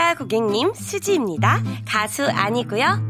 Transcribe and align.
반갑습니다, 0.00 0.14
고객님. 0.14 0.72
수지입니다. 0.74 1.60
가수 1.86 2.26
아니고요. 2.26 3.09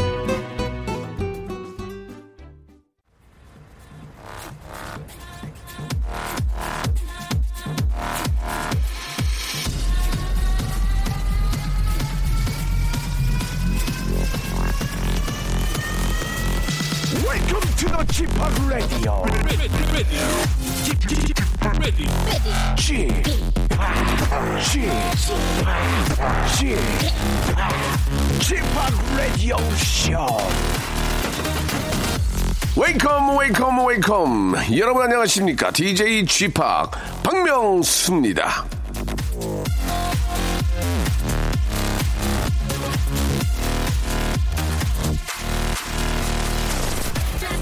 Welcome 33.91 34.55
여러분 34.77 35.03
안녕하십니까 35.03 35.69
DJ 35.71 36.25
G 36.25 36.47
Park 36.47 36.91
박명수입니다 37.23 38.65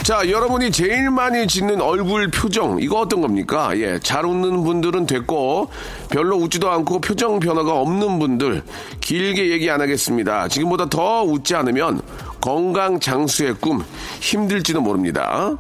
자, 0.04 0.28
여러분이 0.28 0.72
제일 0.72 1.12
많이 1.12 1.46
짓는 1.46 1.82
얼굴 1.82 2.32
표정, 2.32 2.80
이거 2.82 3.00
어떤 3.02 3.22
겁니까? 3.22 3.78
예, 3.78 4.00
잘 4.00 4.26
웃는 4.26 4.64
분들은 4.64 5.06
됐고, 5.06 5.70
별로 6.10 6.36
웃지도 6.38 6.68
않고 6.68 7.00
표정 7.00 7.40
변화가 7.40 7.80
없는 7.80 8.18
분들, 8.18 8.64
길게 9.02 9.52
얘기 9.52 9.70
안 9.70 9.82
하겠습니다. 9.82 10.48
지금보다 10.48 10.90
더 10.90 11.22
웃지 11.22 11.54
않으면 11.54 12.02
건강 12.42 13.00
장수의 13.00 13.58
꿈, 13.62 13.86
힘들지도 14.20 14.82
모릅니다. 14.82 15.56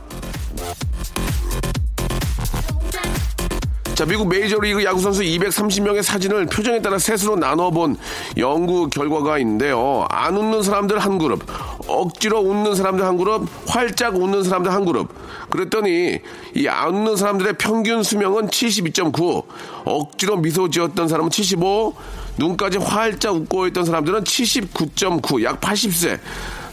자, 3.96 4.06
미국 4.06 4.30
메이저리그 4.30 4.86
야구선수 4.86 5.24
230명의 5.24 6.02
사진을 6.02 6.46
표정에 6.46 6.82
따라 6.82 6.98
셋으로 6.98 7.36
나눠본 7.36 7.98
연구 8.38 8.88
결과가 8.88 9.40
있는데요. 9.40 10.08
안 10.10 10.38
웃는 10.38 10.64
사람들 10.64 11.00
한 11.00 11.18
그룹, 11.18 11.44
억지로 11.86 12.40
웃는 12.40 12.76
사람들 12.76 13.04
한 13.06 13.18
그룹, 13.18 13.50
활짝 13.68 14.16
웃는 14.16 14.44
사람들 14.44 14.72
한 14.72 14.86
그룹. 14.86 15.14
그랬더니 15.50 16.20
이 16.56 16.68
안 16.70 16.96
웃는 16.96 17.18
사람들의 17.18 17.56
평균 17.58 18.02
수명은 18.02 18.48
72.9, 18.48 19.44
억지로 19.84 20.38
미소 20.38 20.70
지었던 20.70 21.10
사람은 21.10 21.30
75, 21.30 21.94
눈까지 22.38 22.78
활짝 22.78 23.36
웃고 23.36 23.68
있던 23.68 23.84
사람들은 23.84 24.24
79.9, 24.24 25.44
약 25.44 25.60
80세. 25.60 26.20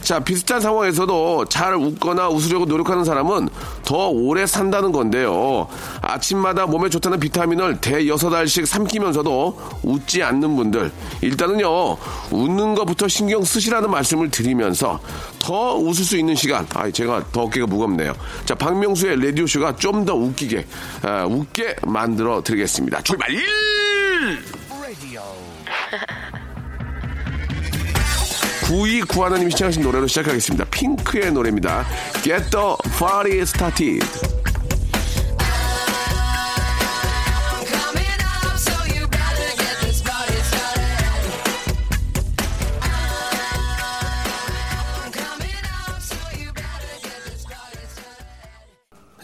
자, 0.06 0.20
비슷한 0.20 0.60
상황에서도 0.60 1.46
잘 1.46 1.74
웃거나 1.74 2.28
웃으려고 2.28 2.64
노력하는 2.64 3.04
사람은 3.04 3.48
더 3.84 4.06
오래 4.06 4.46
산다는 4.46 4.92
건데요. 4.92 5.66
아침마다 6.00 6.64
몸에 6.64 6.88
좋다는 6.88 7.18
비타민을 7.18 7.80
대여섯 7.80 8.32
알씩 8.32 8.68
삼키면서도 8.68 9.60
웃지 9.82 10.22
않는 10.22 10.54
분들. 10.54 10.92
일단은요, 11.22 11.96
웃는 12.30 12.76
것부터 12.76 13.08
신경 13.08 13.42
쓰시라는 13.42 13.90
말씀을 13.90 14.30
드리면서 14.30 15.00
더 15.40 15.74
웃을 15.74 16.04
수 16.04 16.16
있는 16.16 16.36
시간. 16.36 16.64
아, 16.74 16.88
제가 16.88 17.24
더 17.32 17.42
어깨가 17.42 17.66
무겁네요. 17.66 18.14
자, 18.44 18.54
박명수의 18.54 19.20
라디오쇼가 19.26 19.74
좀 19.74 20.06
더 20.06 20.14
웃기게, 20.14 20.64
아, 21.02 21.24
웃게 21.24 21.74
만들어 21.82 22.40
드리겠습니다. 22.44 23.02
출발! 23.02 23.28
9291님이 28.66 29.50
시청하신 29.52 29.82
노래로 29.82 30.08
시작하겠습니다. 30.08 30.64
핑크의 30.70 31.32
노래입니다. 31.32 31.86
Get 32.22 32.50
the 32.50 32.74
party 32.98 33.40
started. 33.40 34.06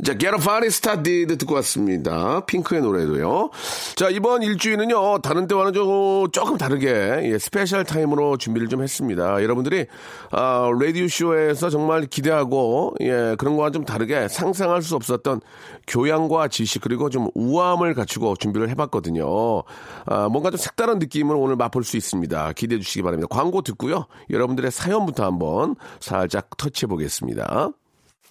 자, 0.04 0.18
Get 0.18 0.34
a 0.34 0.40
Party 0.42 0.66
Started 0.66 1.36
듣고 1.38 1.54
왔습니다. 1.56 2.44
핑크의 2.46 2.82
노래도요. 2.82 3.50
자, 3.94 4.08
이번 4.08 4.42
일주일은요, 4.42 5.18
다른 5.18 5.46
때와는 5.46 5.72
좀, 5.74 6.30
조금 6.32 6.56
다르게, 6.56 6.88
예, 7.24 7.38
special 7.38 7.84
time으로 7.84 8.36
준비를 8.38 8.68
좀 8.68 8.82
했습니다. 8.82 9.42
여러분들이, 9.42 9.86
아, 10.30 10.70
라디오쇼에서 10.80 11.68
정말 11.68 12.06
기대하고, 12.06 12.94
예, 13.00 13.36
그런 13.38 13.56
거와 13.56 13.70
좀 13.70 13.84
다르게 13.84 14.28
상상할 14.28 14.82
수 14.82 14.96
없었던 14.96 15.40
교양과 15.86 16.48
지식, 16.48 16.80
그리고 16.82 17.10
좀 17.10 17.28
우아함을 17.34 17.94
갖추고 17.94 18.36
준비를 18.36 18.70
해봤거든요. 18.70 19.62
아, 20.06 20.28
뭔가 20.28 20.50
좀 20.50 20.58
색다른 20.58 20.98
느낌을 20.98 21.36
오늘 21.36 21.56
맛볼 21.56 21.84
수 21.84 21.96
있습니다. 21.96 22.52
기대해 22.54 22.80
주시기 22.80 23.02
바랍니다. 23.02 23.28
광고 23.30 23.62
듣고요. 23.62 24.06
여러분들의 24.30 24.70
사연부터 24.70 25.24
한번 25.24 25.76
살짝 26.00 26.56
터치해 26.56 26.88
보겠습니다. 26.88 27.70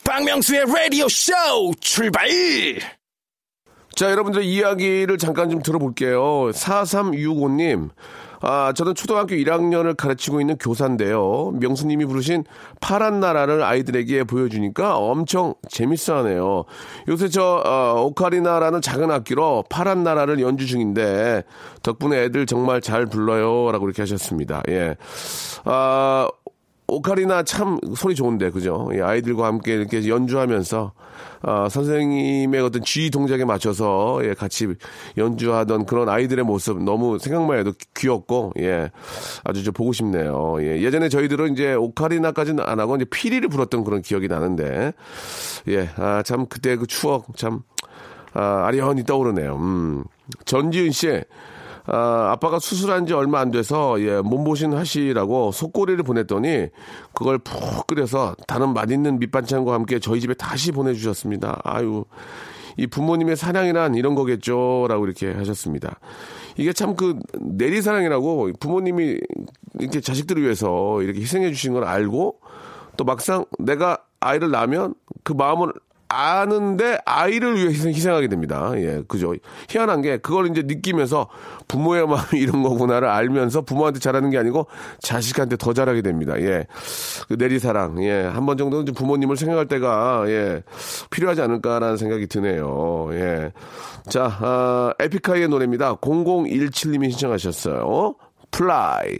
박명수의 0.04 0.66
라디오 0.66 1.08
쇼 1.08 1.34
출발! 1.80 2.28
자, 3.96 4.09
여러분들 4.09 4.44
이야기를 4.44 5.18
잠깐 5.18 5.50
좀 5.50 5.62
들어볼게요. 5.62 6.52
4365님. 6.52 7.90
아, 8.44 8.74
저는 8.74 8.96
초등학교 8.96 9.35
1학년을 9.35 9.96
가르치고 9.96 10.41
있는 10.41 10.57
교사인데요. 10.57 11.52
명수님이 11.59 12.06
부르신 12.06 12.44
파란 12.80 13.19
나라를 13.19 13.62
아이들에게 13.62 14.24
보여주니까 14.24 14.97
엄청 14.97 15.53
재밌어 15.69 16.18
하네요. 16.18 16.63
요새 17.07 17.30
저, 17.30 17.62
어, 17.63 18.01
오카리나라는 18.03 18.81
작은 18.81 19.12
악기로 19.12 19.66
파란 19.69 20.03
나라를 20.03 20.40
연주 20.40 20.66
중인데, 20.66 21.44
덕분에 21.84 22.24
애들 22.24 22.47
정말 22.47 22.81
잘 22.81 23.06
불러요. 23.06 23.72
라고 23.72 23.85
이렇게 23.85 24.01
하셨습니다. 24.01 24.63
예. 24.69 24.96
아, 25.66 26.28
오카리나 26.91 27.44
참 27.44 27.79
소리 27.96 28.16
좋은데 28.16 28.50
그죠? 28.50 28.90
예, 28.94 29.02
아이들과 29.02 29.47
함께 29.47 29.75
이렇게 29.75 30.06
연주하면서 30.06 30.92
아, 31.44 31.69
선생님의 31.69 32.62
어떤 32.62 32.83
쥐 32.83 33.10
동작에 33.10 33.45
맞춰서 33.45 34.19
예, 34.24 34.33
같이 34.33 34.68
연주하던 35.18 35.86
그런 35.86 36.10
아이들의 36.10 36.44
모습 36.44 36.83
너무 36.83 37.18
생각만 37.18 37.60
해도 37.60 37.71
귀엽고 37.95 38.54
예, 38.60 38.92
아주 39.45 39.63
저 39.63 39.71
보고 39.71 39.94
싶네요. 39.94 40.57
예, 40.60 40.81
예전에 40.81 41.07
저희들은 41.07 41.54
이제 41.54 41.74
오카리나까지는 41.74 42.62
안 42.66 42.81
하고 42.81 42.98
이제 42.98 43.06
피리를 43.06 43.48
불었던 43.48 43.86
그런 43.86 44.01
기억이 44.01 44.27
나는데 44.27 44.92
예, 45.69 45.89
아, 45.95 46.21
참 46.24 46.45
그때 46.48 46.75
그 46.75 46.88
추억 46.88 47.38
참 47.38 47.62
아, 48.33 48.66
아련히 48.66 49.06
떠오르네요. 49.06 49.56
음. 49.56 50.04
전지은 50.45 50.92
씨. 50.92 51.24
아, 51.86 52.30
아빠가 52.31 52.60
수술한 52.60 53.06
지 53.06 53.13
얼마 53.13 53.39
안 53.39 53.51
돼서, 53.51 54.00
예, 54.01 54.22
몸보신 54.22 54.74
하시라고 54.74 55.51
속꼬리를 55.51 56.01
보냈더니, 56.04 56.68
그걸 57.13 57.38
푹 57.39 57.88
끓여서 57.88 58.36
다른 58.48 58.74
맛있는 58.74 59.19
밑반찬과 59.19 59.74
함께 59.74 60.00
저희 60.00 60.19
집에 60.22 60.33
다시 60.33 60.72
보내주셨습니다. 60.72 61.62
아유, 61.63 62.06
이 62.78 62.88
부모님의 62.88 63.36
사랑이란 63.36 63.95
이런 63.95 64.16
거겠죠. 64.16 64.86
라고 64.88 65.06
이렇게 65.06 65.31
하셨습니다. 65.33 66.00
이게 66.57 66.74
참 66.74 66.95
그 66.95 67.18
내리사랑이라고 67.39 68.51
부모님이 68.60 69.18
이렇게 69.80 70.01
자식들을 70.01 70.44
위해서 70.44 71.01
이렇게 71.01 71.22
희생해 71.22 71.50
주신 71.51 71.74
걸 71.74 71.86
알고 71.86 72.39
또 72.98 73.04
막상 73.06 73.45
내가 73.60 74.00
아이를 74.19 74.51
낳으면 74.51 74.94
그 75.24 75.33
마음을 75.33 75.72
아는데 76.12 76.98
아이를 77.06 77.56
위해 77.56 77.68
희생, 77.69 77.92
희생 77.94 78.13
하게 78.13 78.28
됩니다. 78.28 78.72
예, 78.75 79.02
그죠. 79.08 79.34
희한한 79.69 80.02
게 80.02 80.18
그걸 80.18 80.48
이제 80.48 80.62
느끼면서 80.63 81.28
부모의 81.68 82.06
마음이 82.08 82.40
이런 82.42 82.63
거구나를 82.63 83.08
알면서 83.08 83.62
부모한테 83.62 84.00
잘하는 84.00 84.30
게 84.30 84.38
아니고 84.38 84.68
자식한테 85.00 85.56
더 85.58 85.74
잘하게 85.74 86.02
됩니다. 86.02 86.40
예. 86.40 86.66
그 87.28 87.36
내리사랑. 87.36 88.04
예. 88.04 88.24
한 88.24 88.46
번 88.46 88.58
정도는 88.58 88.86
좀 88.88 88.96
부모님을 88.96 89.38
생각할 89.38 89.68
때가 89.68 90.24
예. 90.28 90.63
필요하지 91.12 91.42
않을까라는 91.42 91.96
생각이 91.98 92.28
드네요. 92.28 93.10
예. 93.14 93.52
자, 94.10 94.25
아, 94.42 94.94
에픽하이의 95.00 95.48
노래입니다. 95.48 95.96
0017님이 95.96 97.12
신청하셨어요. 97.12 98.16
Fly. 98.51 99.19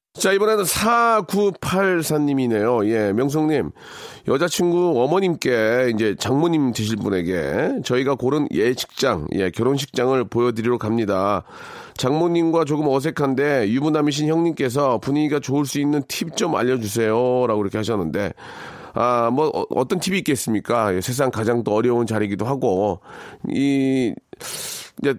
자, 0.13 0.33
이번에는 0.33 0.65
4984님이네요. 0.65 2.85
예, 2.89 3.13
명성님. 3.13 3.71
여자친구 4.27 5.01
어머님께 5.01 5.93
이제 5.95 6.17
장모님 6.19 6.73
되실 6.73 6.97
분에게 6.97 7.79
저희가 7.85 8.15
고른 8.15 8.45
예식장, 8.51 9.27
예, 9.35 9.49
결혼식장을 9.51 10.21
보여드리러 10.25 10.77
갑니다. 10.77 11.43
장모님과 11.95 12.65
조금 12.65 12.89
어색한데 12.89 13.69
유부남이신 13.69 14.27
형님께서 14.27 14.97
분위기가 14.97 15.39
좋을 15.39 15.65
수 15.65 15.79
있는 15.79 16.03
팁 16.09 16.35
좀 16.35 16.57
알려주세요. 16.57 17.47
라고 17.47 17.61
이렇게 17.61 17.77
하셨는데, 17.77 18.33
아, 18.93 19.29
뭐, 19.31 19.47
어, 19.47 19.63
어떤 19.69 20.01
팁이 20.01 20.17
있겠습니까? 20.19 20.93
예, 20.93 20.99
세상 20.99 21.31
가장 21.31 21.63
또 21.63 21.73
어려운 21.73 22.05
자리이기도 22.05 22.45
하고, 22.45 22.99
이, 23.49 24.13
이제 25.01 25.15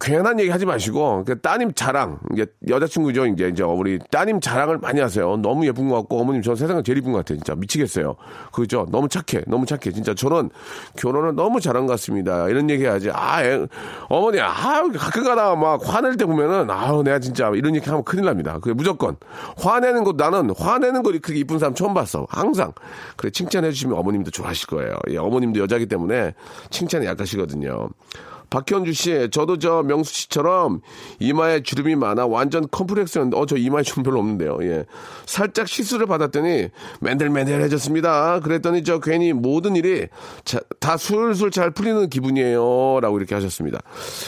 괜한 0.00 0.40
얘기 0.40 0.50
하지 0.50 0.66
마시고 0.66 1.24
그 1.26 1.40
따님 1.40 1.72
자랑 1.72 2.18
이제 2.32 2.46
여자친구죠 2.68 3.26
이제 3.26 3.48
이제 3.48 3.62
우리 3.62 3.98
따님 4.10 4.40
자랑을 4.40 4.78
많이 4.78 5.00
하세요. 5.00 5.36
너무 5.36 5.66
예쁜 5.66 5.88
것 5.88 5.96
같고 5.96 6.20
어머님 6.20 6.42
저 6.42 6.54
세상에 6.54 6.82
제일 6.82 6.98
예쁜 6.98 7.12
것 7.12 7.18
같아요 7.18 7.38
진짜. 7.38 7.54
미치겠어요. 7.54 8.16
그죠? 8.52 8.86
너무 8.90 9.08
착해 9.08 9.44
너무 9.46 9.66
착해. 9.66 9.92
진짜 9.92 10.14
저는 10.14 10.50
결혼을 10.96 11.34
너무 11.34 11.60
잘한 11.60 11.86
것 11.86 11.92
같습니다. 11.92 12.48
이런 12.48 12.70
얘기 12.70 12.84
해야지. 12.84 13.10
아 13.12 13.42
애, 13.42 13.66
어머니 14.08 14.40
아 14.40 14.50
가끔가다 14.52 15.56
막 15.56 15.80
화낼 15.84 16.16
때 16.16 16.24
보면은 16.24 16.70
아우 16.70 17.02
내가 17.02 17.18
진짜 17.18 17.50
이런 17.54 17.74
얘기 17.74 17.88
하면 17.88 18.04
큰일 18.04 18.24
납니다. 18.24 18.58
그 18.60 18.70
무조건. 18.70 19.16
화내는 19.58 20.04
것 20.04 20.16
나는 20.16 20.50
화내는 20.56 21.02
거 21.02 21.10
그렇게 21.10 21.34
이쁜 21.34 21.58
사람 21.58 21.74
처음 21.74 21.94
봤어. 21.94 22.26
항상. 22.30 22.72
그래 23.16 23.30
칭찬해 23.30 23.70
주시면 23.72 23.96
어머님도 23.98 24.30
좋아하실 24.30 24.66
거예요. 24.68 24.96
예, 25.10 25.16
어머님도 25.16 25.60
여자기 25.60 25.86
때문에 25.86 26.34
칭찬이 26.70 27.06
약하시거든요 27.06 27.88
박현주 28.50 28.92
씨, 28.92 29.28
저도 29.30 29.58
저 29.58 29.82
명수 29.82 30.14
씨처럼 30.14 30.80
이마에 31.18 31.62
주름이 31.62 31.96
많아 31.96 32.26
완전 32.26 32.66
컴플렉스였는데, 32.70 33.36
어, 33.36 33.46
저 33.46 33.56
이마에 33.56 33.82
주름 33.82 34.02
별로 34.02 34.18
없는데요. 34.20 34.58
예. 34.62 34.84
살짝 35.26 35.68
시술을 35.68 36.06
받았더니 36.06 36.68
맨들맨들해졌습니다. 37.00 38.40
그랬더니 38.40 38.84
저 38.84 39.00
괜히 39.00 39.32
모든 39.32 39.76
일이 39.76 40.06
자, 40.44 40.60
다 40.80 40.96
술술 40.96 41.50
잘 41.50 41.70
풀리는 41.70 42.08
기분이에요. 42.08 43.00
라고 43.00 43.18
이렇게 43.18 43.34
하셨습니다. 43.34 43.80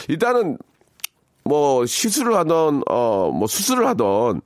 일단은 0.07 0.57
뭐 1.43 1.85
시술을 1.85 2.35
하던, 2.35 2.83
어, 2.89 3.31
뭐 3.33 3.47
수술을 3.47 3.87
하던, 3.87 4.41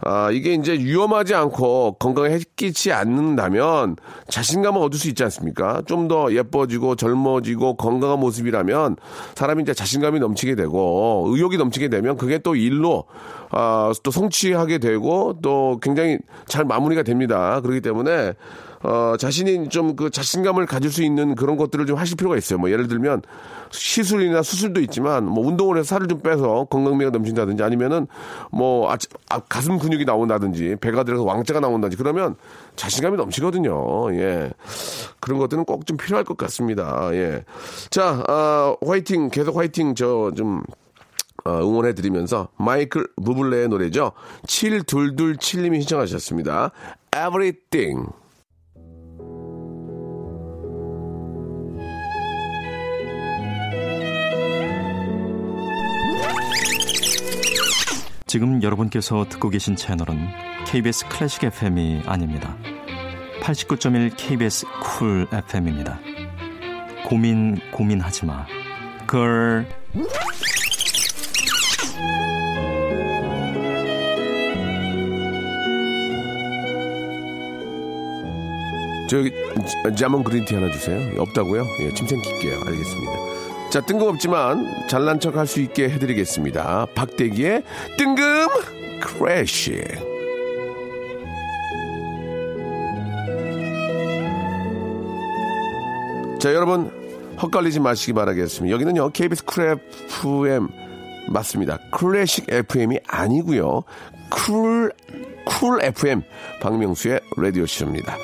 아, 0.00 0.30
이게 0.30 0.54
이제 0.54 0.72
위험하지 0.72 1.34
않고 1.34 1.96
건강에 1.98 2.30
해끼지 2.30 2.92
않는다면 2.92 3.96
자신감을 4.28 4.80
얻을 4.80 4.98
수 4.98 5.08
있지 5.08 5.22
않습니까? 5.24 5.82
좀 5.86 6.06
더 6.06 6.32
예뻐지고 6.32 6.94
젊어지고 6.94 7.76
건강한 7.76 8.20
모습이라면 8.20 8.96
사람이 9.34 9.62
이제 9.62 9.74
자신감이 9.74 10.20
넘치게 10.20 10.54
되고 10.54 11.24
의욕이 11.28 11.56
넘치게 11.56 11.88
되면 11.88 12.16
그게 12.16 12.38
또 12.38 12.54
일로 12.54 13.04
아, 13.50 13.92
또 14.04 14.10
성취하게 14.12 14.78
되고 14.78 15.38
또 15.42 15.80
굉장히 15.82 16.18
잘 16.46 16.64
마무리가 16.64 17.02
됩니다. 17.02 17.60
그렇기 17.60 17.80
때문에 17.80 18.34
어, 18.82 19.16
자신이 19.18 19.68
좀 19.68 19.96
그 19.96 20.10
자신감을 20.10 20.66
가질 20.66 20.90
수 20.90 21.02
있는 21.02 21.34
그런 21.34 21.56
것들을 21.56 21.86
좀 21.86 21.96
하실 21.96 22.16
필요가 22.16 22.36
있어요. 22.36 22.58
뭐 22.58 22.70
예를 22.70 22.88
들면 22.88 23.22
시술이나 23.70 24.42
수술도 24.42 24.80
있지만 24.82 25.24
뭐 25.24 25.46
운동을 25.46 25.78
해서 25.78 25.86
살을 25.94 26.08
좀 26.08 26.20
빼서 26.20 26.64
건강미가 26.70 27.10
넘친다든지 27.10 27.62
아니면은 27.62 28.06
뭐 28.50 28.90
아, 28.90 28.96
아, 29.30 29.40
가슴 29.40 29.78
근육이 29.78 30.04
나온다든지 30.04 30.76
배가 30.80 31.04
들어서 31.04 31.22
왕자가 31.24 31.60
나온다든지 31.60 31.96
그러면 31.96 32.36
자신감이 32.76 33.16
넘치거든요. 33.16 34.12
예. 34.14 34.50
그런 35.20 35.38
것들은 35.38 35.64
꼭 35.64 35.84
좀 35.86 35.96
필요할 35.96 36.24
것 36.24 36.36
같습니다. 36.36 37.08
예. 37.12 37.44
자, 37.90 38.24
아, 38.28 38.74
화이팅 38.84 39.28
계속 39.30 39.56
화이팅 39.56 39.94
저좀 39.94 40.62
어, 41.44 41.50
응원해드리면서 41.60 42.48
마이클 42.56 43.06
부블레의 43.24 43.68
노래죠. 43.68 44.12
7227님이 44.46 45.80
신청하셨습니다. 45.80 46.72
Everything. 47.16 48.08
지금 58.28 58.60
여러분께서 58.60 59.24
듣고 59.28 59.50
계신 59.50 59.76
채널은 59.76 60.18
KBS 60.66 61.06
클래식 61.08 61.44
FM이 61.44 62.02
아닙니다. 62.06 62.56
89.1 63.40 64.14
KBS 64.16 64.66
쿨 64.82 65.28
FM입니다. 65.32 66.00
고민 67.04 67.56
고민하지 67.70 68.26
마. 68.26 68.44
걸 69.06 69.68
저기 79.08 79.32
자몽 79.96 80.24
그린티 80.24 80.52
하나 80.52 80.68
주세요. 80.72 80.98
없다고요? 81.22 81.64
예, 81.82 81.94
침 81.94 82.08
생길게요. 82.08 82.60
알겠습니다. 82.66 83.35
자, 83.70 83.80
뜬금없지만 83.80 84.88
잘난 84.88 85.20
척 85.20 85.36
할 85.36 85.46
수 85.46 85.60
있게 85.60 85.88
해드리겠습니다. 85.90 86.86
박대기의 86.94 87.62
뜬금 87.98 88.46
클래식. 89.00 89.82
자, 96.38 96.52
여러분 96.54 96.90
헛갈리지 97.40 97.80
마시기 97.80 98.12
바라겠습니다. 98.12 98.72
여기는요 98.74 99.10
KBS 99.10 99.44
쿨 99.44 99.78
FM 100.20 100.68
맞습니다. 101.28 101.78
클래식 101.92 102.46
FM이 102.48 103.00
아니고요. 103.06 103.82
쿨, 104.30 104.92
쿨 105.46 105.82
FM 105.82 106.22
박명수의 106.60 107.20
라디오 107.36 107.64
쇼입니다. 107.64 108.16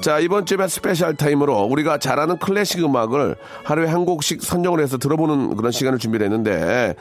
자, 0.00 0.20
이번 0.20 0.46
주에 0.46 0.56
special 0.68 1.16
time으로 1.16 1.64
우리가 1.64 1.98
잘하는 1.98 2.38
클래식 2.38 2.82
음악을 2.82 3.36
하루에 3.64 3.88
한 3.88 4.04
곡씩 4.04 4.42
선정을 4.42 4.80
해서 4.80 4.96
들어보는 4.96 5.56
그런 5.56 5.72
시간을 5.72 5.98
준비를 5.98 6.26
했는데, 6.26 6.94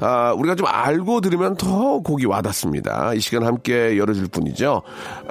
아, 0.00 0.34
우리가 0.36 0.56
좀 0.56 0.66
알고 0.66 1.20
들으면 1.20 1.56
더 1.56 2.00
곡이 2.00 2.26
와닿습니다. 2.26 3.14
이 3.14 3.20
시간 3.20 3.44
함께 3.44 3.96
열어줄 3.96 4.28
분이죠. 4.28 4.82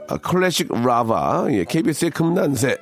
아, 0.07 0.17
클래식 0.17 0.69
lover, 0.71 1.47
예, 1.51 1.65
KBS의 1.65 2.11
금난새, 2.11 2.77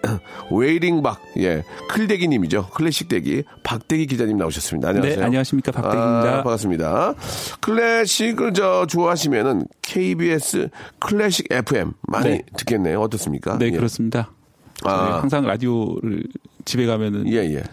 Waiting 0.52 1.02
박, 1.02 1.20
예, 1.40 1.64
클대기 1.90 2.28
님이죠. 2.28 2.68
클래식 2.70 3.10
대기, 3.10 3.44
박대기 3.64 4.06
기자님 4.06 4.38
나오셨습니다. 4.38 4.90
안녕하세요. 4.90 5.20
네, 5.20 5.26
안녕하십니까. 5.26 5.72
박대기입니다. 5.72 6.30
아, 6.30 6.44
반갑습니다. 6.44 7.14
클래식을 7.62 8.54
저 8.54 8.86
좋아하시면은 8.86 9.66
KBS 9.82 10.70
클래식 11.08 11.48
FM 11.52 11.94
많이 12.08 12.30
네. 12.30 12.44
듣겠네요. 12.58 13.02
어떻습니까? 13.02 13.58
네, 13.58 13.68
예. 13.68 13.72
그렇습니다. 13.72 14.32
아. 14.84 14.90
저희 15.08 15.20
항상 15.22 15.46
라디오를 15.46 16.24
집에 16.66 16.86
가면은 16.86 17.28
예, 17.32 17.38
예. 17.56 17.64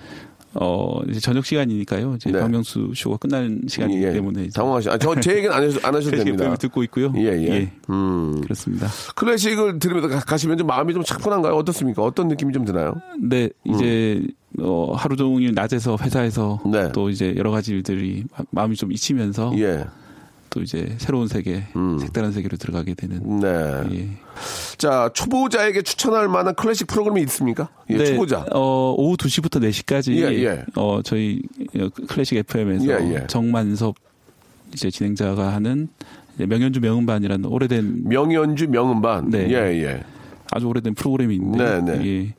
어 0.56 1.00
이제 1.08 1.18
저녁 1.18 1.44
시간이니까요. 1.44 2.14
이제 2.14 2.30
네. 2.30 2.38
박명수 2.38 2.92
쇼가 2.94 3.16
끝나는 3.16 3.62
시간이기 3.66 4.04
예. 4.04 4.12
때문에 4.12 4.42
이제 4.44 4.50
당황하시. 4.54 4.88
아, 4.88 4.96
저 4.98 5.16
제 5.16 5.32
얘기는 5.36 5.52
안 5.52 5.64
하셔도, 5.64 5.86
안 5.86 5.94
하셔도 5.96 6.16
됩니다. 6.22 6.54
듣고 6.54 6.84
있고요. 6.84 7.12
예, 7.16 7.24
예. 7.24 7.72
음. 7.90 8.40
그렇습니다. 8.40 8.86
클래식을 9.16 9.80
들으면서 9.80 10.08
가- 10.08 10.20
가시면 10.20 10.56
좀 10.58 10.68
마음이 10.68 10.94
좀 10.94 11.02
차분한가요? 11.02 11.54
어떻습니까? 11.54 12.02
어떤 12.04 12.28
느낌이 12.28 12.52
좀 12.52 12.64
드나요? 12.64 12.94
근데 13.14 13.50
이제 13.64 14.24
어, 14.60 14.92
하루 14.96 15.16
종일 15.16 15.54
낮에서 15.54 15.96
회사에서 16.00 16.60
음. 16.66 16.70
네. 16.70 16.92
또 16.92 17.10
이제 17.10 17.34
여러 17.36 17.50
가지 17.50 17.72
일들이 17.72 18.22
마- 18.38 18.44
마음이 18.52 18.76
좀 18.76 18.92
잊히면서 18.92 19.52
예. 19.58 19.84
또 20.54 20.62
이제 20.62 20.94
새로운 20.98 21.26
세계, 21.26 21.64
음. 21.74 21.98
색다른 21.98 22.30
세계로 22.30 22.56
들어가게 22.56 22.94
되는 22.94 23.40
네. 23.40 23.48
예. 23.90 24.08
자, 24.78 25.10
초보자에게 25.12 25.82
추천할 25.82 26.28
만한 26.28 26.54
클래식 26.54 26.86
프로그램이 26.86 27.20
있습니까? 27.22 27.70
예, 27.90 27.96
네, 27.96 28.04
초보자. 28.06 28.46
어, 28.52 28.94
오후 28.96 29.16
2시부터 29.16 29.60
4시까지 29.68 30.14
예, 30.14 30.44
예. 30.44 30.64
어, 30.76 31.00
저희 31.02 31.42
클래식 32.06 32.38
FM에서 32.38 32.86
예, 32.86 33.14
예. 33.14 33.26
정만섭 33.26 33.96
이제 34.72 34.92
진행자가 34.92 35.52
하는 35.52 35.88
명연주 36.36 36.80
명음반이라는 36.80 37.46
오래된 37.46 38.04
명연주 38.04 38.68
명음반. 38.68 39.30
네. 39.30 39.48
예, 39.50 39.54
예. 39.82 40.04
아주 40.54 40.68
오래된 40.68 40.94
프로그램이 40.94 41.34
있는데 41.34 41.80
네, 41.80 41.98
네. 41.98 42.06
예, 42.06 42.34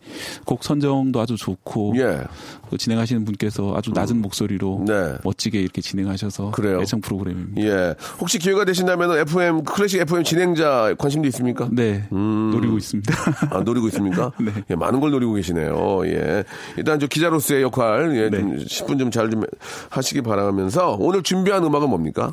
곡 0.46 0.64
선정도 0.64 1.20
아주 1.20 1.36
좋고 1.36 1.96
예. 1.98 2.22
그 2.70 2.78
진행하시는 2.78 3.26
분께서 3.26 3.74
아주 3.76 3.92
낮은 3.94 4.22
목소리로 4.22 4.86
네. 4.88 5.16
멋지게 5.26 5.60
이렇게 5.60 5.82
진행하셔서 5.82 6.52
그래요? 6.52 6.80
애청 6.82 7.02
프로그램입니다. 7.02 7.62
예. 7.62 7.96
혹시 8.22 8.40
기회가 8.40 8.64
되신다면 8.64 9.18
FM, 9.18 9.66
클래식 9.66 10.00
FM 10.00 10.24
진행자 10.24 10.96
관심도 10.98 11.28
있습니까? 11.28 11.68
네, 11.74 12.08
음. 12.14 12.52
노리고 12.54 12.78
있습니다. 12.78 13.14
아, 13.52 13.60
노리고 13.60 13.88
있습니까? 13.90 14.32
네. 14.40 14.54
예, 14.70 14.76
많은 14.76 15.02
걸 15.02 15.12
노리고 15.12 15.34
계시네요. 15.34 16.04
예. 16.06 16.46
일단 16.78 17.02
저 17.02 17.08
기자로서의 17.08 17.64
역할, 17.64 18.16
예, 18.16 18.30
좀 18.30 18.56
네. 18.56 18.64
10분 18.64 18.98
좀잘좀 18.98 19.44
하시기 19.90 20.22
바라면서 20.22 20.96
오늘 21.02 21.22
준비한 21.22 21.66
음악은 21.66 21.90
뭡니까? 21.90 22.32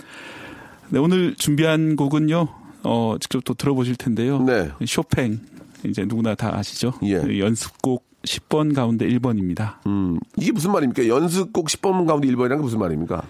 네, 0.91 1.01
오늘 1.01 1.35
준비한 1.35 1.97
곡은요, 1.97 2.47
어, 2.85 3.17
직접 3.19 3.43
또 3.45 3.55
들어보실 3.55 3.97
텐데요. 3.97 4.41
네. 4.43 4.71
쇼팽, 4.87 5.41
이제 5.85 6.05
누구나 6.05 6.35
다 6.35 6.57
아시죠? 6.57 6.93
예. 7.05 7.39
연습곡 7.39 8.05
10번 8.23 8.75
가운데 8.75 9.07
1번입니다. 9.09 9.85
음, 9.87 10.19
이게 10.37 10.53
무슨 10.53 10.73
말입니까? 10.73 11.09
연습곡 11.09 11.67
10번 11.67 12.07
가운데 12.07 12.29
1번이란 12.29 12.57
게 12.57 12.63
무슨 12.63 12.79
말입니까? 12.79 13.23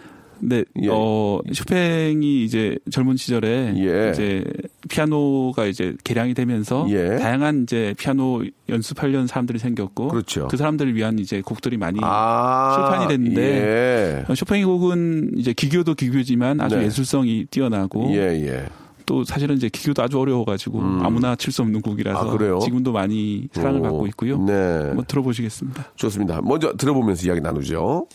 네, 0.45 0.65
예. 0.83 0.89
어, 0.91 1.41
쇼팽이 1.53 2.45
이제 2.45 2.77
젊은 2.91 3.17
시절에 3.17 3.75
예. 3.77 4.11
이제 4.11 4.45
피아노가 4.89 5.67
이제 5.67 5.95
개량이 6.03 6.35
되면서 6.35 6.85
예. 6.91 7.17
다양한 7.17 7.63
이제 7.63 7.95
피아노 7.97 8.43
연습하려는 8.69 9.29
사람들이 9.29 9.61
생겼고 9.61 10.09
그렇죠. 10.09 10.49
그 10.49 10.57
사람들을 10.57 10.97
위한 10.97 11.21
이제 11.21 11.43
곡들이 11.43 11.77
많이 11.77 12.01
아. 12.03 12.75
출판이 12.75 13.09
됐는데 13.09 13.43
예. 13.43 14.25
어, 14.29 14.35
쇼팽의 14.35 14.65
곡은 14.65 15.35
이제 15.37 15.53
기교도 15.53 15.95
기교지만 15.95 16.61
아주 16.61 16.77
네. 16.77 16.87
예술성이 16.87 17.47
뛰어나고 17.49 18.11
예, 18.13 18.19
예. 18.45 18.67
또 19.07 19.25
사실은 19.25 19.57
이제 19.57 19.69
기교도 19.69 20.03
아주 20.03 20.19
어려워가지고 20.19 20.81
아무나 21.03 21.35
칠 21.37 21.53
수 21.53 21.61
없는 21.63 21.83
곡이라서 21.83 22.39
아? 22.39 22.59
지금도 22.61 22.93
많이 22.93 23.49
사랑을 23.53 23.81
오, 23.81 23.83
받고 23.83 24.07
있고요. 24.09 24.39
네. 24.39 24.53
한번 24.53 25.05
들어보시겠습니다. 25.07 25.93
좋습니다. 25.97 26.41
먼저 26.43 26.73
들어보면서 26.77 27.27
이야기 27.27 27.41
나누죠. 27.41 28.07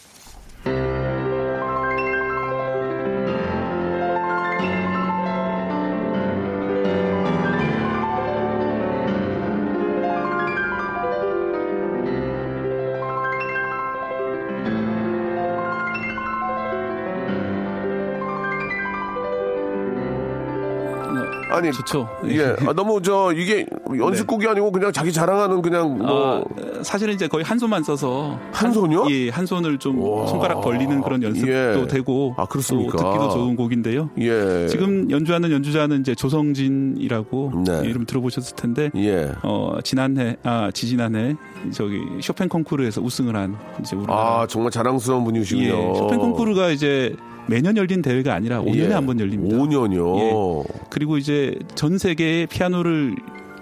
아니, 21.57 21.71
좋죠. 21.71 22.07
예. 22.29 22.55
아, 22.67 22.73
너무 22.73 23.01
저, 23.01 23.31
이게 23.33 23.65
연습곡이 23.97 24.47
아니고 24.47 24.71
그냥 24.71 24.91
자기 24.91 25.11
자랑하는 25.11 25.61
그냥 25.61 25.97
뭐. 25.97 26.07
아, 26.07 26.83
사실은 26.83 27.13
이제 27.13 27.27
거의 27.27 27.43
한 27.43 27.57
손만 27.59 27.83
써서 27.83 28.39
한 28.51 28.71
손이요? 28.71 29.07
예, 29.09 29.29
한 29.29 29.45
손을 29.45 29.77
좀 29.77 30.01
와. 30.01 30.27
손가락 30.27 30.61
벌리는 30.61 31.01
그런 31.01 31.21
연습도 31.23 31.51
예. 31.51 31.87
되고 31.87 32.33
아, 32.37 32.45
그렇습니까? 32.45 32.97
또 32.97 33.03
듣기도 33.03 33.29
좋은 33.29 33.55
곡인데요. 33.55 34.09
예. 34.19 34.67
지금 34.67 35.09
연주하는 35.09 35.51
연주자는 35.51 36.01
이제 36.01 36.15
조성진이라고 36.15 37.63
네. 37.65 37.81
이름 37.85 38.05
들어보셨을 38.05 38.55
텐데 38.55 38.91
예. 38.95 39.31
어 39.43 39.77
지난해 39.83 40.37
아 40.43 40.69
지지난해 40.73 41.35
저기 41.71 42.01
쇼팽 42.21 42.47
콩쿠르에서 42.49 43.01
우승을 43.01 43.35
한 43.35 43.57
이제 43.79 43.95
우리나라 43.95 44.41
아, 44.41 44.47
정말 44.47 44.71
자랑스러운 44.71 45.23
분이시군요. 45.23 45.65
예, 45.65 45.95
쇼팽 45.97 46.19
콩쿠르가 46.19 46.69
이제 46.69 47.15
매년 47.47 47.77
열린 47.77 48.01
대회가 48.01 48.33
아니라 48.33 48.61
5년에 48.61 48.89
한번 48.91 49.19
열립니다. 49.19 49.55
예. 49.55 49.59
5년이요. 49.61 50.65
그리고 50.89 51.17
이제 51.17 51.57
전 51.75 51.97
세계의 51.97 52.47
피아노를 52.47 53.15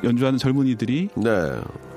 연주하는 0.03 0.37
젊은이들이 0.37 1.09
네. 1.15 1.29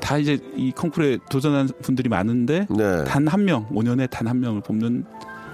다 0.00 0.18
이제 0.18 0.38
이 0.56 0.70
콩쿠르에 0.72 1.18
도전한 1.30 1.68
분들이 1.82 2.08
많은데 2.08 2.66
네. 2.70 3.04
단한 3.04 3.44
명, 3.44 3.66
5년에 3.68 4.08
단 4.10 4.26
한 4.28 4.40
명을 4.40 4.60
뽑는 4.62 5.04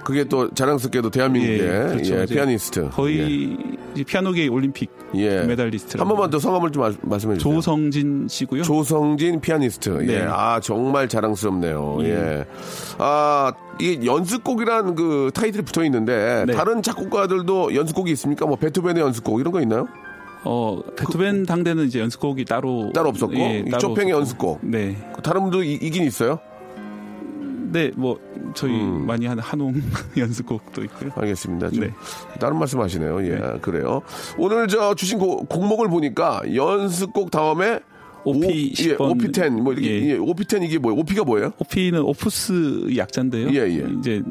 그게 0.05 0.23
또 0.23 0.53
자랑스럽게도 0.53 1.09
대한민국의 1.09 1.59
예, 1.59 1.65
그렇죠. 1.65 2.15
예, 2.21 2.25
피아니스트. 2.27 2.89
거의 2.91 3.57
이제 3.95 4.03
피아노계 4.03 4.47
올림픽 4.49 4.89
예. 5.15 5.41
메달리스트. 5.43 5.97
한 5.97 6.07
번만 6.07 6.29
더 6.29 6.37
성함을 6.37 6.71
좀 6.71 6.83
말- 6.83 6.95
말씀해 7.01 7.37
주세요. 7.37 7.53
조성진 7.55 8.27
씨고요. 8.29 8.61
조성진 8.61 9.41
피아니스트. 9.41 9.97
예. 10.03 10.05
네. 10.05 10.25
아, 10.29 10.59
정말 10.61 11.09
자랑스럽네요. 11.09 11.97
예. 12.01 12.05
예. 12.09 12.45
아, 12.99 13.51
이게 13.79 14.05
연습곡이라는 14.05 14.93
그 14.95 15.31
타이틀이 15.33 15.65
붙어 15.65 15.83
있는데 15.85 16.45
네. 16.47 16.53
다른 16.53 16.83
작곡가들도 16.83 17.73
연습곡이 17.73 18.11
있습니까? 18.11 18.45
뭐 18.45 18.57
베토벤의 18.57 19.01
연습곡 19.01 19.39
이런 19.39 19.51
거 19.51 19.59
있나요? 19.61 19.87
어, 20.43 20.79
베토벤 20.95 21.47
당대는 21.47 21.85
이제 21.87 21.99
연습곡이 21.99 22.45
따로 22.45 22.91
따로 22.93 23.09
없었고 23.09 23.33
예, 23.35 23.63
이 23.65 23.69
따로 23.71 23.81
쇼팽의 23.81 24.13
없었고. 24.13 24.59
연습곡. 24.59 24.59
네. 24.61 24.95
다른 25.23 25.41
분도 25.41 25.63
이, 25.63 25.73
이긴 25.73 26.03
있어요? 26.03 26.39
네, 27.75 27.91
뭐 27.97 28.17
저희 28.53 28.71
음. 28.71 29.05
많이 29.05 29.25
하는 29.25 29.43
한홍 29.43 29.73
연습곡도 30.15 30.81
있고요. 30.85 31.11
알겠습니다. 31.15 31.71
좀 31.71 31.81
네. 31.81 31.89
다른 32.39 32.57
말씀하시네요. 32.57 33.27
예, 33.27 33.59
그래요. 33.61 34.01
오늘 34.37 34.69
저 34.69 34.95
주신 34.95 35.19
곡, 35.19 35.49
곡목을 35.49 35.89
보니까 35.89 36.41
연습곡 36.55 37.31
다음에 37.31 37.81
오피 38.23 38.45
오, 38.45 38.49
예, 38.49 38.95
10번. 38.95 39.11
오피 39.11 39.31
10 39.33 39.49
뭐 39.61 39.73
이렇게 39.73 39.89
예. 40.01 40.09
예, 40.11 40.17
오피 40.17 40.45
10 40.49 40.63
이게 40.63 40.77
뭐예요? 40.77 41.01
오피가 41.01 41.25
뭐예요? 41.25 41.51
오피는 41.59 42.01
오프스 42.01 42.95
약자인데요. 42.95 43.49
예, 43.49 43.67
예. 43.67 43.85
이제 43.99 44.23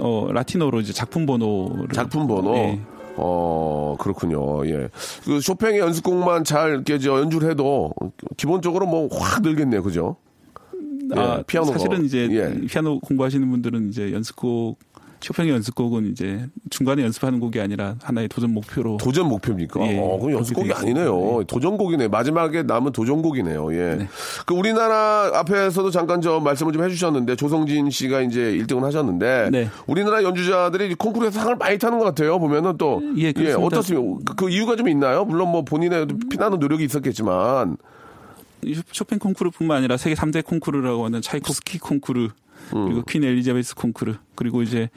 어 0.00 0.26
라틴어로 0.32 0.80
이제 0.80 0.92
작품 0.92 1.26
번호를 1.26 1.90
작품 1.94 2.26
번호. 2.26 2.56
예. 2.56 2.80
어, 3.22 3.96
그렇군요. 4.00 4.66
예. 4.66 4.88
그 5.24 5.40
쇼팽의 5.40 5.78
연습곡만 5.78 6.42
잘 6.42 6.70
이렇게 6.70 6.98
저 6.98 7.20
연주를 7.20 7.50
해도 7.50 7.92
기본적으로 8.36 8.86
뭐 8.86 9.08
확 9.12 9.42
늘겠네요. 9.42 9.82
그죠? 9.84 10.16
아, 11.16 11.38
예, 11.38 11.42
피아노가. 11.46 11.72
사실은 11.78 12.04
이제 12.04 12.28
예. 12.30 12.66
피아노 12.66 13.00
공부하시는 13.00 13.48
분들은 13.50 13.88
이제 13.88 14.12
연습곡 14.12 14.78
쇼팽의 15.22 15.52
연습곡은 15.52 16.06
이제 16.10 16.46
중간에 16.70 17.02
연습하는 17.02 17.40
곡이 17.40 17.60
아니라 17.60 17.96
하나의 18.02 18.28
도전 18.28 18.54
목표로 18.54 18.96
도전 18.96 19.28
목표입니까? 19.28 19.80
예, 19.86 19.98
어, 19.98 20.18
그럼 20.18 20.32
연습곡이. 20.38 20.72
아니네요. 20.72 21.44
도전곡이네. 21.46 22.08
마지막에 22.08 22.62
남은 22.62 22.92
도전곡이네요. 22.92 23.74
예. 23.74 24.08
그 24.46 24.54
우리나라 24.54 25.30
앞에서도 25.34 25.90
잠깐 25.90 26.22
저 26.22 26.40
말씀을 26.40 26.72
좀 26.72 26.82
해주셨는데 26.84 27.36
조성진 27.36 27.90
씨가 27.90 28.22
이제 28.22 28.40
1등을 28.40 28.80
하셨는데 28.80 29.50
네. 29.52 29.68
우리나라 29.86 30.22
연주자들이 30.22 30.94
콩쿠르에서 30.94 31.38
상을 31.38 31.54
많이 31.56 31.78
타는 31.78 31.98
것 31.98 32.06
같아요. 32.06 32.38
보면은 32.38 32.78
또 32.78 33.02
예, 33.16 33.32
그렇습니다. 33.32 33.62
어떻습니까? 33.62 34.34
그, 34.34 34.46
그 34.46 34.50
이유가 34.50 34.74
좀 34.76 34.88
있나요? 34.88 35.26
물론 35.26 35.50
뭐 35.50 35.62
본인의 35.62 36.06
피나는 36.30 36.58
노력이 36.58 36.82
있었겠지만 36.84 37.76
이 37.76 37.76
쇼- 38.74 38.82
쇼팽 38.92 39.18
콩쿠르뿐만 39.18 39.78
아니라 39.78 39.96
세계 39.96 40.14
3대 40.14 40.44
콩쿠르라고 40.44 41.04
하는 41.04 41.20
차이코스키 41.22 41.78
콩쿠르 41.78 42.28
음. 42.74 42.84
그리고 42.86 43.02
퀸 43.02 43.24
엘리자베스 43.24 43.74
콩쿠르 43.74 44.14
그리고 44.34 44.62
이제 44.62 44.88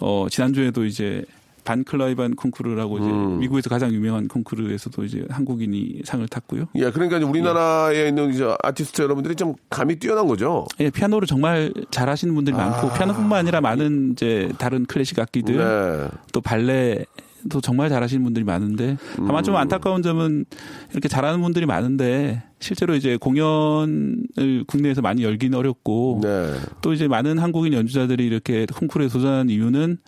어 0.00 0.26
지난주에도 0.30 0.84
이제 0.84 1.24
반 1.64 1.84
클라이반 1.84 2.34
콩쿠르라고 2.34 2.98
이제 2.98 3.06
음. 3.06 3.38
미국에서 3.38 3.70
가장 3.70 3.92
유명한 3.92 4.26
콩쿠르에서도 4.26 5.04
이제 5.04 5.24
한국인이 5.30 6.00
상을 6.04 6.26
탔고요. 6.26 6.64
예, 6.74 6.90
그러니까 6.90 7.18
이제 7.18 7.24
우리나라에 7.26 8.08
있는 8.08 8.32
이제 8.34 8.52
아티스트 8.64 9.00
여러분들이 9.02 9.36
좀 9.36 9.54
감이 9.70 9.96
뛰어난 10.00 10.26
거죠. 10.26 10.66
예, 10.80 10.90
피아노를 10.90 11.28
정말 11.28 11.72
잘하시는 11.92 12.34
분들이 12.34 12.56
많고 12.56 12.92
피아노뿐만 12.94 13.38
아니라 13.38 13.60
많은 13.60 14.10
이제 14.12 14.50
다른 14.58 14.86
클래식 14.86 15.20
악기들 15.20 15.56
네. 15.56 16.08
또 16.32 16.40
발레 16.40 17.04
도 17.50 17.60
정말 17.60 17.88
잘하시는 17.88 18.22
분들이 18.22 18.44
많은데 18.44 18.96
다만 19.16 19.38
음. 19.38 19.42
좀 19.42 19.56
안타까운 19.56 20.02
점은 20.02 20.44
이렇게 20.92 21.08
잘하는 21.08 21.40
분들이 21.42 21.66
많은데 21.66 22.42
실제로 22.60 22.94
이제 22.94 23.16
공연을 23.16 24.64
국내에서 24.66 25.02
많이 25.02 25.24
열기는 25.24 25.56
어렵고 25.58 26.20
네. 26.22 26.54
또 26.82 26.92
이제 26.92 27.08
많은 27.08 27.38
한국인 27.38 27.72
연주자들이 27.72 28.24
이렇게 28.26 28.66
콩쿠르에 28.66 29.08
도전하는 29.08 29.50
이유는 29.50 29.98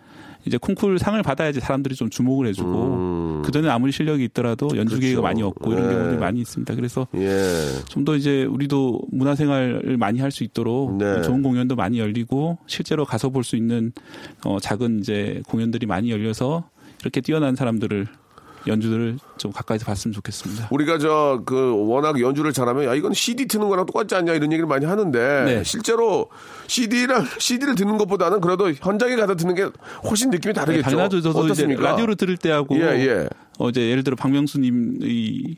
이제 0.46 0.58
콩쿠르 0.58 0.98
상을 0.98 1.20
받아야지 1.22 1.60
사람들이 1.60 1.94
좀 1.94 2.10
주목을 2.10 2.46
해주고 2.48 3.42
그 3.44 3.50
전에 3.50 3.68
아무리 3.68 3.92
실력이 3.92 4.24
있더라도 4.24 4.68
연주 4.76 4.98
기회가 4.98 5.20
음. 5.20 5.22
그렇죠. 5.22 5.22
많이 5.22 5.42
없고 5.42 5.72
이런 5.72 5.88
네. 5.88 5.94
경우들이 5.94 6.18
많이 6.18 6.40
있습니다. 6.40 6.74
그래서 6.74 7.06
예. 7.14 7.48
좀더 7.88 8.14
이제 8.16 8.44
우리도 8.44 9.00
문화생활을 9.10 9.96
많이 9.96 10.20
할 10.20 10.30
수 10.30 10.44
있도록 10.44 10.96
네. 10.98 11.22
좋은 11.22 11.42
공연도 11.42 11.76
많이 11.76 11.98
열리고 11.98 12.58
실제로 12.66 13.04
가서 13.04 13.30
볼 13.30 13.42
수 13.44 13.56
있는 13.56 13.92
어 14.44 14.58
작은 14.60 14.98
이제 15.00 15.42
공연들이 15.48 15.86
많이 15.86 16.10
열려서 16.10 16.68
이렇게 17.04 17.20
뛰어난 17.20 17.54
사람들을 17.56 18.06
연주들을 18.66 19.18
좀 19.37 19.52
가까이서 19.52 19.84
봤으면 19.84 20.14
좋겠습니다. 20.14 20.68
우리가 20.70 20.96
저 20.99 21.42
그 21.44 21.75
워낙 21.87 22.18
연주를 22.18 22.52
잘하면 22.54 22.84
야 22.84 22.94
이건 22.94 23.12
CD 23.12 23.46
트는 23.46 23.68
거랑 23.68 23.84
똑같지 23.87 24.14
않냐 24.14 24.32
이런 24.32 24.50
얘기를 24.52 24.66
많이 24.66 24.87
하는데 24.87 25.44
네. 25.44 25.64
실제로 25.64 26.28
CD랑 26.66 27.26
CD를 27.38 27.75
듣는 27.75 27.99
것보다는 27.99 28.40
그래도 28.40 28.73
현장에 28.73 29.16
가서 29.16 29.34
듣는 29.37 29.54
게 29.54 29.68
훨씬 30.08 30.30
느낌이 30.30 30.54
다르겠죠. 30.54 30.82
네, 30.82 30.90
당연하죠. 30.90 31.20
저도 31.20 31.40
이제 31.40 31.52
어떻습니까? 31.52 31.82
라디오로 31.82 32.14
들을 32.14 32.37
때하고 32.38 32.76
예, 32.76 32.82
예. 33.06 33.28
어 33.58 33.68
이제 33.68 33.90
예를 33.90 34.02
들어 34.02 34.16
박명수님의 34.16 35.56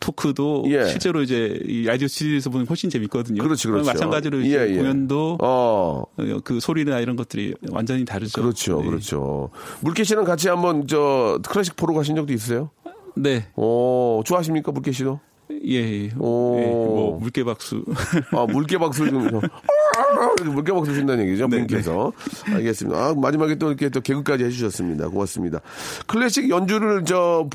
토크도 0.00 0.64
예. 0.68 0.86
실제로 0.86 1.22
이제 1.22 1.60
이 1.66 1.84
라디오 1.84 2.08
스튜디오에서 2.08 2.50
보면 2.50 2.66
훨씬 2.66 2.90
재밌거든요. 2.90 3.42
그렇지, 3.42 3.68
그렇죠. 3.68 3.86
마찬가지로 3.86 4.40
이제 4.40 4.58
예, 4.58 4.72
예. 4.72 4.76
공연도 4.76 5.38
어. 5.40 6.02
어, 6.16 6.40
그 6.42 6.58
소리나 6.58 7.00
이런 7.00 7.16
것들이 7.16 7.54
완전히 7.70 8.04
다르죠. 8.04 8.40
그렇죠, 8.40 8.80
네. 8.80 8.88
그렇죠. 8.88 9.50
물개 9.80 10.02
씨는 10.02 10.24
같이 10.24 10.48
한번 10.48 10.86
저 10.86 11.38
클래식 11.46 11.76
보러 11.76 11.94
가신 11.94 12.16
적도 12.16 12.32
있으세요? 12.32 12.70
네. 13.14 13.46
오, 13.56 14.22
좋아하십니까, 14.24 14.72
물개 14.72 14.92
씨도? 14.92 15.20
예. 15.66 15.74
예. 15.74 16.10
오. 16.18 16.58
예, 16.58 16.66
뭐 16.66 17.18
물개 17.18 17.44
박수. 17.44 17.84
아, 18.32 18.46
물개 18.46 18.78
박수 18.78 19.04
이렇게 19.04 19.20
물개 20.44 20.72
박수 20.72 20.94
준다는 20.94 21.26
얘기죠, 21.26 21.48
네, 21.48 21.58
분께서. 21.58 22.12
알겠습니다. 22.46 22.98
아, 22.98 23.14
마지막에 23.14 23.56
또 23.56 23.68
이렇게 23.68 23.88
또 23.88 24.00
개그까지 24.00 24.44
해주셨습니다. 24.44 25.08
고맙습니다. 25.08 25.60
클래식 26.06 26.48
연주를 26.48 27.04
저, 27.04 27.48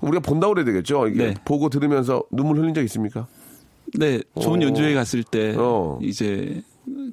우리가 0.00 0.20
본다고 0.20 0.54
그래야 0.54 0.64
되겠죠? 0.64 1.06
이게 1.08 1.26
네. 1.28 1.34
보고 1.44 1.68
들으면서 1.68 2.22
눈물 2.30 2.58
흘린 2.58 2.74
적 2.74 2.82
있습니까? 2.82 3.26
네. 3.98 4.20
좋은 4.40 4.60
오. 4.62 4.66
연주회 4.66 4.94
갔을 4.94 5.22
때 5.22 5.54
어. 5.56 5.98
이제 6.02 6.62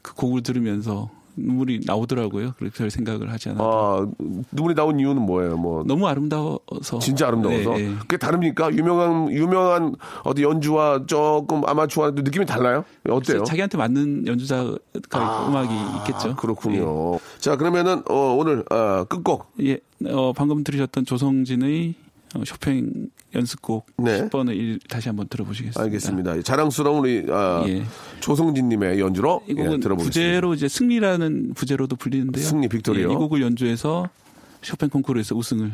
그 0.01 0.13
곡을 0.15 0.43
들으면서 0.43 1.09
눈물이 1.38 1.82
나오더라고요. 1.86 2.53
그렇게 2.58 2.75
별 2.75 2.89
생각을 2.89 3.32
하지 3.32 3.50
않아도. 3.50 3.63
아, 3.63 4.08
눈물이 4.51 4.75
나온 4.75 5.00
이유는 5.00 5.22
뭐예요? 5.22 5.58
뭐. 5.58 5.84
너무 5.86 6.08
아름다워서. 6.08 7.00
진짜 7.00 7.27
아름다워서. 7.27 7.72
네, 7.72 7.88
네. 7.88 7.96
그게 8.00 8.17
다릅니까? 8.17 8.74
유명한, 8.74 9.32
유명한 9.32 9.96
어디 10.24 10.44
연주와 10.44 11.06
조금 11.06 11.63
아마추어 11.65 12.12
느낌이 12.12 12.46
달라요? 12.46 12.84
어때요? 13.08 13.44
자기한테 13.44 13.77
맞는 13.77 14.27
연주자가 14.27 14.75
음악이 15.48 15.74
있겠죠. 16.00 16.32
아, 16.32 16.36
그렇군요. 16.36 17.20
자, 17.39 17.56
그러면은, 17.56 18.01
어, 18.10 18.36
오늘, 18.38 18.63
어, 18.72 19.06
끝곡. 19.06 19.53
예, 19.62 19.79
어, 20.10 20.34
방금 20.34 20.63
들으셨던 20.63 21.06
조성진의 21.06 21.96
어, 22.00 22.06
쇼팽 22.46 23.10
연습곡 23.34 23.88
네. 23.98 24.22
10번을 24.22 24.79
다시 24.88 25.10
한번 25.10 25.27
들어보시겠습니다. 25.27 25.81
알겠습니다. 25.81 26.41
자랑스러운 26.41 27.00
우리, 27.00 27.25
아, 27.29 27.63
예. 27.67 27.84
조성진님의 28.19 29.00
연주로 29.00 29.41
이 29.48 29.51
예, 29.51 29.53
곡은 29.55 29.79
들어보겠습니다. 29.79 30.03
부제로 30.03 30.53
이제 30.53 30.67
승리라는 30.67 31.53
부제로도 31.55 31.96
불리는데요. 31.96 32.43
승리, 32.43 32.67
빅토리요. 32.67 33.10
예, 33.10 33.13
이 33.13 33.15
곡을 33.15 33.41
연주해서 33.41 34.10
쇼팽 34.62 34.89
콩쿠르에서 34.89 35.36
우승을 35.36 35.72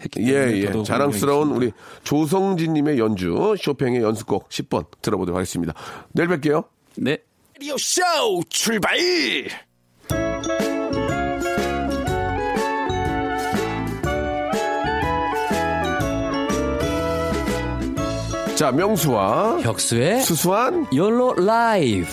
했기 0.00 0.20
예, 0.22 0.32
때문에 0.32 0.58
예. 0.58 0.66
더더욱 0.66 0.84
자랑스러운 0.86 1.50
우리 1.50 1.72
조성진님의 2.04 2.98
연주, 2.98 3.54
쇼팽의 3.60 4.02
연습곡 4.02 4.48
10번 4.48 4.86
들어보도록 5.02 5.36
하겠습니다. 5.36 5.74
내일 6.12 6.28
뵐게요. 6.28 6.64
네. 6.96 7.18
라디오 7.56 7.76
쇼 7.76 8.02
출발! 8.48 8.96
자, 18.58 18.72
명수와 18.72 19.60
혁수의 19.60 20.20
수수한 20.20 20.84
욜로 20.92 21.34
라이브. 21.34 22.08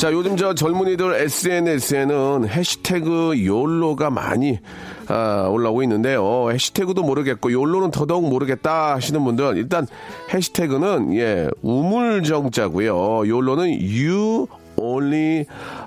자, 0.00 0.12
요즘 0.12 0.36
저 0.36 0.52
젊은이들 0.52 1.14
SNS에는 1.14 2.48
해시태그 2.48 3.46
욜로가 3.46 4.10
많이 4.10 4.58
아, 5.06 5.46
올라오고 5.48 5.84
있는데요. 5.84 6.50
해시태그도 6.50 7.04
모르겠고 7.04 7.52
욜로는 7.52 7.92
더더욱 7.92 8.28
모르겠다 8.28 8.96
하시는 8.96 9.22
분들 9.22 9.56
일단 9.56 9.86
해시태그는 10.34 11.14
예, 11.14 11.46
우물정자고요. 11.62 13.28
욜로는 13.28 13.78
you 13.80 14.48
only 14.74 15.44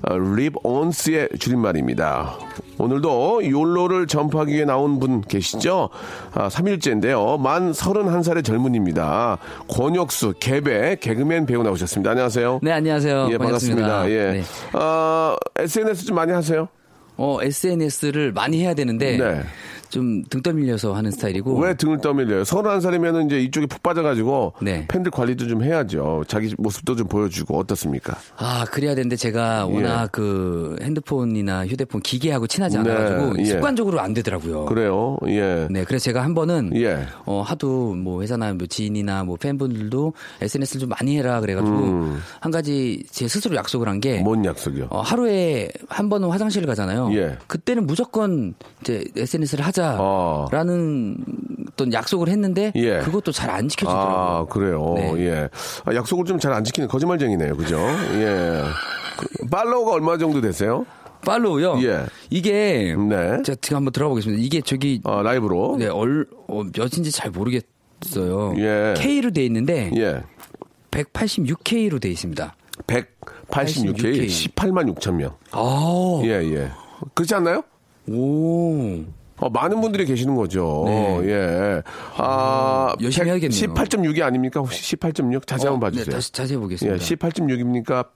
live 0.09 0.55
once의 0.63 1.27
줄임말입니다. 1.37 2.37
오늘도 2.77 3.49
욜로를 3.49 4.07
전파하기 4.07 4.53
위해 4.53 4.65
나온 4.65 4.99
분 4.99 5.21
계시죠? 5.21 5.89
아, 6.33 6.49
3일째인데요. 6.49 7.39
만 7.39 7.71
31살의 7.71 8.43
젊은입니다. 8.43 9.37
권혁수, 9.67 10.33
개배, 10.39 10.97
개그맨 10.99 11.45
배우 11.45 11.63
나오셨습니다. 11.63 12.11
안녕하세요. 12.11 12.59
네, 12.63 12.71
안녕하세요. 12.71 13.29
예, 13.31 13.37
반갑습니다. 13.37 14.09
예. 14.09 14.31
네. 14.33 14.43
아, 14.73 15.35
SNS 15.57 16.05
좀 16.05 16.15
많이 16.15 16.31
하세요? 16.31 16.67
어, 17.15 17.37
SNS를 17.41 18.31
많이 18.31 18.61
해야 18.61 18.73
되는데 18.73 19.17
네. 19.17 19.41
좀 19.93 20.23
등 20.29 20.41
떠밀려서 20.41 20.93
하는 20.93 21.11
스타일이고 21.11 21.59
왜 21.59 21.75
등을 21.75 21.99
떠밀려요? 21.99 22.43
서른한 22.43 22.81
살이면 22.81 23.27
이제 23.27 23.39
이쪽에 23.41 23.65
푹 23.67 23.83
빠져가지고 23.83 24.53
네. 24.61 24.85
팬들 24.87 25.11
관리도 25.11 25.47
좀 25.47 25.63
해야죠. 25.63 26.23
자기 26.27 26.53
모습도 26.57 26.95
좀 26.95 27.07
보여주고 27.07 27.57
어떻습니까? 27.57 28.17
아, 28.37 28.65
그래야 28.71 28.95
되는데 28.95 29.15
제가 29.15 29.65
워낙 29.67 30.11
그 30.11 30.75
핸드폰이나 30.81 31.65
휴대폰 31.67 32.01
기계하고 32.01 32.47
친하지 32.47 32.77
네, 32.79 32.89
않아가지고 32.91 33.39
예. 33.39 33.45
습관적으로 33.45 33.99
안 33.99 34.13
되더라고요. 34.13 34.65
그래요. 34.65 35.17
예. 35.27 35.67
네, 35.69 35.83
그래서 35.83 36.05
제가 36.05 36.23
한 36.23 36.33
번은 36.33 36.71
예. 36.75 37.05
어, 37.25 37.41
하도 37.45 37.93
뭐 37.95 38.21
회사나 38.21 38.53
뭐 38.53 38.65
지인이나 38.67 39.23
뭐 39.23 39.35
팬분들도 39.37 40.13
SNS를 40.41 40.79
좀 40.81 40.89
많이 40.89 41.17
해라 41.17 41.39
그래가지고 41.41 41.77
음. 41.77 42.19
한 42.39 42.51
가지 42.51 43.03
제 43.11 43.27
스스로 43.27 43.55
약속을 43.55 43.87
한 43.87 43.99
게 43.99 44.23
뭔 44.23 44.43
약속이요? 44.45 44.87
어, 44.89 45.01
하루에 45.01 45.69
한 45.87 46.09
번은 46.09 46.29
화장실을 46.29 46.65
가잖아요. 46.67 47.09
예. 47.13 47.37
그때는 47.47 47.85
무조건 47.85 48.53
이제 48.81 49.03
SNS를 49.15 49.63
아. 49.63 49.67
하자 49.67 49.82
라는 50.51 51.17
어떤 51.71 51.91
약속을 51.93 52.27
했는데 52.29 52.71
예. 52.75 52.99
그것도 52.99 53.31
잘안 53.31 53.65
아, 53.65 53.67
지켜지더라고요. 53.67 54.45
그래요. 54.47 54.93
네. 54.95 55.13
예. 55.25 55.49
아, 55.85 55.93
약속을 55.95 56.25
좀 56.25 56.37
잘 56.39 56.53
안 56.53 56.63
지키는 56.63 56.87
거짓말쟁이네요. 56.87 57.55
그죠? 57.57 57.77
예. 57.79 58.61
그, 59.17 59.47
팔로우가 59.49 59.91
얼마 59.93 60.17
정도 60.17 60.39
되세요? 60.41 60.85
팔로우요. 61.25 61.81
예. 61.83 62.05
이게 62.29 62.95
네. 62.97 63.41
제가 63.43 63.55
지금 63.61 63.77
한번 63.77 63.93
들어보겠습니다. 63.93 64.43
이게 64.43 64.61
저기 64.61 65.01
아, 65.05 65.21
라이브로? 65.21 65.77
네, 65.79 65.87
얼, 65.87 66.27
어, 66.47 66.63
몇인지 66.77 67.11
잘 67.11 67.31
모르겠어요. 67.31 68.53
예. 68.57 68.93
K로 68.97 69.31
돼 69.31 69.45
있는데 69.45 69.89
예. 69.95 70.21
186K로 70.91 71.99
돼 72.01 72.09
있습니다. 72.09 72.55
186K 72.87 74.27
18만 74.27 74.93
6천 74.95 75.13
명. 75.13 75.35
아, 75.51 76.21
예, 76.23 76.29
예. 76.29 76.71
그렇지 77.13 77.33
않나요? 77.35 77.63
오. 78.09 79.03
어, 79.43 79.49
많은 79.49 79.81
분들이 79.81 80.05
계시는 80.05 80.35
거죠. 80.35 80.83
네. 80.87 81.19
예. 81.25 81.81
아, 82.15 82.95
열심히 83.01 83.29
해야겠네요. 83.29 83.73
18.6이 83.73 84.21
아닙니까? 84.21 84.61
혹시 84.61 84.95
18.6? 84.95 85.45
자세히 85.45 85.69
한번 85.69 85.81
봐주세요. 85.81 86.05
네, 86.05 86.11
다시 86.11 86.31
자세히 86.31 86.55
예, 86.55 86.61
보겠습니다. 86.61 87.03
18.6입니까? 87.03 88.07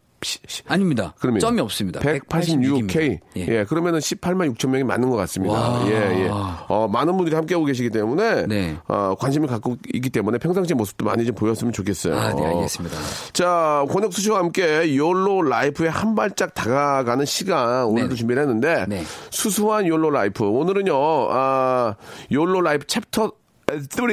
아닙니다. 0.68 1.14
그러면 1.20 1.40
점이 1.40 1.62
없습니다. 1.62 2.00
186K. 2.00 2.88
186K. 2.88 3.20
예. 3.38 3.48
예. 3.48 3.64
그러면은 3.66 4.00
18만 4.00 4.56
6천 4.56 4.70
명이 4.70 4.84
맞는 4.84 5.10
것 5.10 5.16
같습니다. 5.18 5.54
와. 5.54 5.88
예, 5.88 6.26
예. 6.26 6.30
어, 6.32 6.88
많은 6.92 7.16
분들이 7.16 7.36
함께하고 7.36 7.66
계시기 7.66 7.90
때문에 7.90 8.48
네. 8.48 8.78
어, 8.88 9.16
관심을 9.20 9.48
갖고 9.48 9.78
있기 9.94 10.10
때문에 10.10 10.40
평상시 10.40 10.74
모습도 10.74 11.06
많이 11.06 11.26
좀 11.26 11.36
보였으면 11.36 11.72
좋겠어요. 11.72 12.16
아, 12.16 12.34
네, 12.34 12.46
알겠습니다. 12.46 12.98
자, 13.34 13.86
권혁수 13.90 14.22
씨와 14.22 14.40
함께 14.40 14.96
욜로 14.96 15.44
라이프에 15.44 15.88
한 15.88 16.16
발짝 16.16 16.54
다가가는 16.54 17.26
시간 17.26 17.86
오늘도 17.86 18.10
네. 18.10 18.16
준비를 18.16 18.42
했는데 18.42 18.86
네. 18.88 19.04
수수한 19.30 19.88
YOLO 19.88 20.10
life 20.10 20.46
오늘은요 20.46 20.94
아 21.30 21.96
YOLO 22.32 22.62
life 22.62 22.86
chapter 22.88 23.32
3 23.90 24.08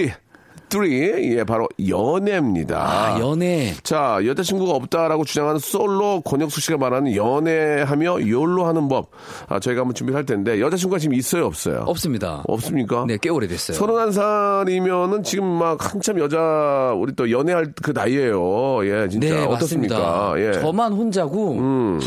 3 0.70 0.86
예, 0.90 1.44
바로 1.44 1.68
연애입니다. 1.88 2.78
아, 3.14 3.20
연애. 3.20 3.72
자, 3.82 4.18
여자친구가 4.24 4.72
없다라고 4.72 5.24
주장하는 5.24 5.58
솔로 5.60 6.20
권혁수 6.22 6.60
씨가 6.60 6.78
말하는 6.78 7.14
연애하며 7.14 8.28
YOLO 8.28 8.64
하는 8.66 8.88
법. 8.88 9.10
아, 9.48 9.60
저희가 9.60 9.82
한번 9.82 9.94
준비를 9.94 10.16
할 10.16 10.26
텐데, 10.26 10.60
여자친구가 10.60 10.98
지금 10.98 11.14
있어요, 11.14 11.46
없어요? 11.46 11.84
없습니다. 11.86 12.42
없습니까? 12.48 13.04
네, 13.06 13.18
꽤 13.20 13.28
오래됐어요. 13.28 13.76
서른한 13.76 14.12
살이면은 14.12 15.22
지금 15.22 15.46
막 15.46 15.92
한참 15.94 16.18
여자, 16.18 16.92
우리 16.96 17.14
또 17.14 17.30
연애할 17.30 17.72
그 17.82 17.92
나이에요. 17.92 18.84
예, 18.86 19.08
진짜. 19.08 19.28
네, 19.28 19.44
어떻습니까? 19.44 19.98
맞습니다. 19.98 20.34
예. 20.58 20.60
저만 20.60 20.92
혼자고 20.92 21.58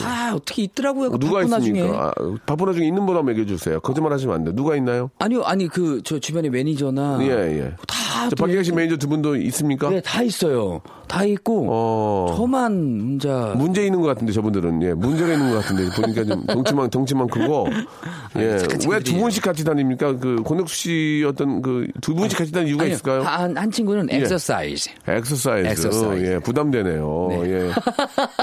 다 0.02 0.36
어떻게 0.36 0.64
있더라고요. 0.64 1.12
그 1.12 1.20
누가 1.20 1.42
바쁜 1.42 1.58
있습니까? 1.60 1.88
나중에. 1.88 1.98
아, 1.98 2.12
바쁜 2.46 2.68
와중에 2.68 2.86
있는 2.88 3.06
분 3.06 3.16
한번 3.16 3.34
얘기해 3.36 3.46
주세요. 3.48 3.80
거짓말 3.80 4.12
하시면 4.14 4.36
안 4.36 4.44
돼. 4.44 4.52
누가 4.54 4.76
있나요? 4.76 5.10
아니요, 5.20 5.44
아니 5.44 5.68
그 5.68 6.02
저 6.04 6.20
주변에 6.20 6.50
매니저나 6.50 7.20
예, 7.22 7.28
예. 7.60 7.72
다 7.88 8.30
저 8.30 8.36
밖에 8.36 8.57
계신 8.58 8.74
이렇게- 8.74 8.86
매니저 8.88 8.98
두 8.98 9.08
분도 9.08 9.36
있습니까? 9.36 9.90
네, 9.90 10.02
다 10.02 10.22
있어요. 10.22 10.82
다 11.08 11.24
있고 11.24 11.68
어. 11.70 12.34
저만 12.36 12.72
혼자 12.74 13.54
문제 13.56 13.86
있는 13.86 14.02
것 14.02 14.08
같은데 14.08 14.34
저분들은 14.34 14.82
예 14.84 14.94
문제가 14.94 15.32
있는 15.34 15.52
것 15.52 15.62
같은데 15.62 15.84
보니까 16.02 16.26
좀 16.26 16.46
덩치만 16.46 16.90
덩치만 16.90 17.28
크고 17.28 17.68
예왜 18.36 19.00
두. 19.04 19.18
분씩 19.18 19.42
같이 19.42 19.64
다닙니까 19.64 20.16
그 20.18 20.44
권혁수 20.44 20.76
씨 20.76 21.24
어떤 21.28 21.62
그 21.62 21.88
두 22.02 22.14
분씩 22.14 22.38
같이 22.38 22.52
다니는 22.52 22.70
이유가 22.70 22.84
아니요, 22.84 22.94
있을까요? 22.96 23.22
한, 23.22 23.56
한 23.58 23.72
친구는 23.72 24.10
예. 24.12 24.18
엑서사이즈. 24.18 24.90
엑서사이즈. 25.08 25.68
엑서사이즈. 25.70 26.26
예, 26.26 26.40
부담되네요. 26.40 27.28
네. 27.32 27.42
예. 27.52 27.72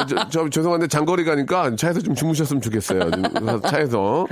저, 0.09 0.29
저, 0.31 0.48
죄송한데 0.48 0.87
장거리 0.88 1.24
가니까 1.24 1.74
차에서 1.77 2.00
좀 2.00 2.14
주무셨으면 2.14 2.61
좋겠어요. 2.62 3.11
차에서. 3.66 4.27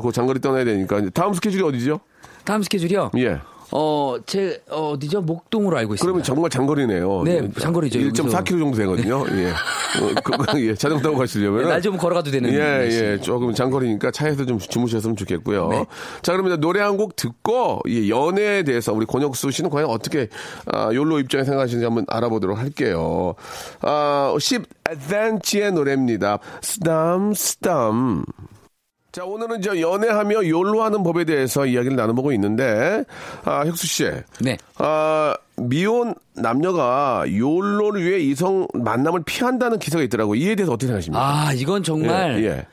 그 0.00 0.12
장거리 0.12 0.40
떠나야 0.40 0.64
되니까. 0.64 1.02
다음 1.12 1.34
스케줄이 1.34 1.62
어디죠? 1.62 2.00
다음 2.44 2.62
스케줄이요. 2.62 3.10
예. 3.18 3.38
어, 3.76 4.16
제, 4.24 4.62
어, 4.70 4.90
어디죠? 4.92 5.22
목동으로 5.22 5.76
알고 5.78 5.94
있습니다. 5.94 6.04
그러면 6.04 6.22
정말 6.22 6.48
장거리네요. 6.48 7.22
네, 7.24 7.50
장거리죠. 7.58 7.98
1.4km 7.98 8.46
정도 8.60 8.76
되거든요. 8.76 9.24
예. 9.32 9.50
어, 9.50 10.14
그, 10.22 10.68
예. 10.68 10.74
자전거 10.76 11.02
타고 11.02 11.18
가시려면. 11.18 11.68
날좀 11.68 11.96
걸어가도 11.96 12.30
되는. 12.30 12.52
예. 12.52 12.88
예. 12.88 13.20
조금 13.20 13.52
장거리니까 13.52 14.12
차에서 14.12 14.46
좀 14.46 14.60
주무셨으면 14.60 15.16
좋겠고요. 15.16 15.68
네. 15.68 15.84
자, 16.22 16.32
그러면 16.32 16.60
노래 16.60 16.80
한 16.80 16.94
곡 16.94 17.16
듣고, 17.16 17.80
이 17.88 18.08
연애에 18.08 18.62
대해서 18.62 18.92
우리 18.92 19.04
권혁수 19.06 19.50
씨는 19.50 19.68
과연 19.70 19.90
어떻게, 19.90 20.28
아, 20.66 20.90
욜로 20.94 21.18
입장에 21.18 21.42
생각하시는지 21.42 21.84
한번 21.84 22.04
알아보도록 22.08 22.56
할게요. 22.56 23.34
아, 23.82 24.32
10 24.38 24.62
adventure의 24.88 25.72
노래입니다. 25.72 26.38
스담, 26.62 27.34
스담. 27.34 28.24
자, 29.14 29.24
오늘은 29.24 29.62
저 29.62 29.80
연애하며 29.80 30.48
욜로 30.48 30.82
하는 30.82 31.04
법에 31.04 31.24
대해서 31.24 31.66
이야기를 31.66 31.96
나눠보고 31.96 32.32
있는데, 32.32 33.04
아, 33.44 33.64
혁수 33.64 33.86
씨. 33.86 34.10
네. 34.40 34.58
아, 34.76 35.36
미혼 35.56 36.16
남녀가 36.34 37.24
욜로를 37.28 38.04
위해 38.04 38.18
이성 38.18 38.66
만남을 38.74 39.22
피한다는 39.24 39.78
기사가 39.78 40.02
있더라고요. 40.02 40.34
이에 40.40 40.56
대해서 40.56 40.72
어떻게 40.72 40.88
생각하십니까? 40.88 41.22
아, 41.22 41.52
이건 41.52 41.84
정말. 41.84 42.42
예, 42.42 42.46
예. 42.48 42.66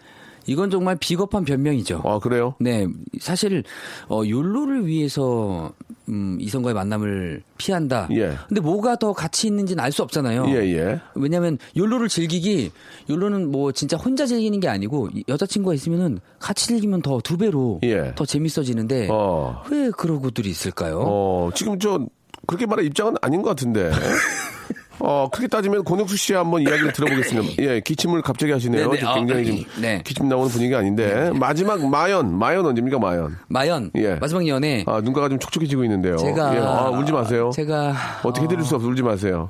이건 0.48 0.70
정말 0.70 0.96
비겁한 0.98 1.46
변명이죠. 1.46 2.02
아, 2.04 2.20
그래요? 2.20 2.56
네, 2.60 2.88
사실 3.20 3.64
어 4.10 4.22
욜로를 4.28 4.88
위해서 4.88 5.72
음, 6.10 6.38
이성과의 6.42 6.74
만남을 6.74 7.44
피한다. 7.58 8.08
예. 8.12 8.34
근데 8.48 8.60
뭐가 8.62 8.96
더 8.98 9.14
가치 9.14 9.48
있는지는 9.48 9.82
알 9.84 9.92
수 9.92 10.02
없잖아요. 10.04 10.46
예, 10.50 10.56
예. 10.76 11.00
왜냐하면 11.16 11.58
욜로를 11.78 12.08
즐기기, 12.10 12.72
욜로는 13.10 13.52
뭐 13.52 13.72
진짜 13.72 13.98
혼자 13.98 14.26
즐기는 14.26 14.60
게 14.60 14.68
아니고 14.68 15.10
이- 15.14 15.24
여자친구가 15.28 15.74
있으면은 15.76 16.20
같이 16.40 16.68
즐기면 16.68 17.02
더 17.02 17.20
두 17.22 17.38
배로 17.38 17.80
예. 17.84 18.14
더 18.16 18.26
재밌어지는데 18.26 19.08
어. 19.12 19.62
왜 19.70 19.92
그러고들이 19.92 20.50
있을까요? 20.50 21.02
어, 21.06 21.50
지금 21.54 21.78
저, 21.80 22.00
그렇게 22.48 22.66
말할 22.66 22.86
입장은 22.86 23.16
아닌 23.22 23.42
것 23.42 23.50
같은데. 23.50 23.92
어, 25.04 25.28
그렇게 25.32 25.48
따지면 25.48 25.84
권혁수 25.84 26.16
씨 26.16 26.34
한번 26.34 26.62
이야기를 26.62 26.94
들어보겠습니다. 26.94 27.56
예, 27.64 27.80
기침을 27.80 28.22
갑자기 28.22 28.52
하시네요. 28.52 28.90
네네. 28.90 29.00
지금 29.00 29.14
굉장히 29.16 29.42
아, 29.42 29.46
지금 29.46 29.82
네. 29.82 30.02
기침 30.04 30.30
나오는 30.30 30.50
분위기가 30.50 30.80
아닌데. 30.80 31.32
마지막 31.34 31.84
마연, 31.88 32.38
마연 32.38 32.66
언제입니까, 32.66 33.00
마연? 33.00 33.38
마연 33.48 33.92
예. 33.96 34.16
마지막 34.16 34.48
연애 34.48 34.84
아, 34.88 35.02
눈가가 35.02 35.30
좀 35.30 35.40
촉촉해지고 35.40 35.84
있는데요. 35.86 36.18
제가 36.18 36.56
예, 36.56 36.60
아, 36.60 36.90
울지 36.90 37.12
마세요. 37.12 37.50
제가 37.54 37.94
어떻게 38.24 38.44
해드릴 38.46 38.64
수 38.64 38.76
없어, 38.76 38.88
울지 38.88 39.02
마세요. 39.02 39.50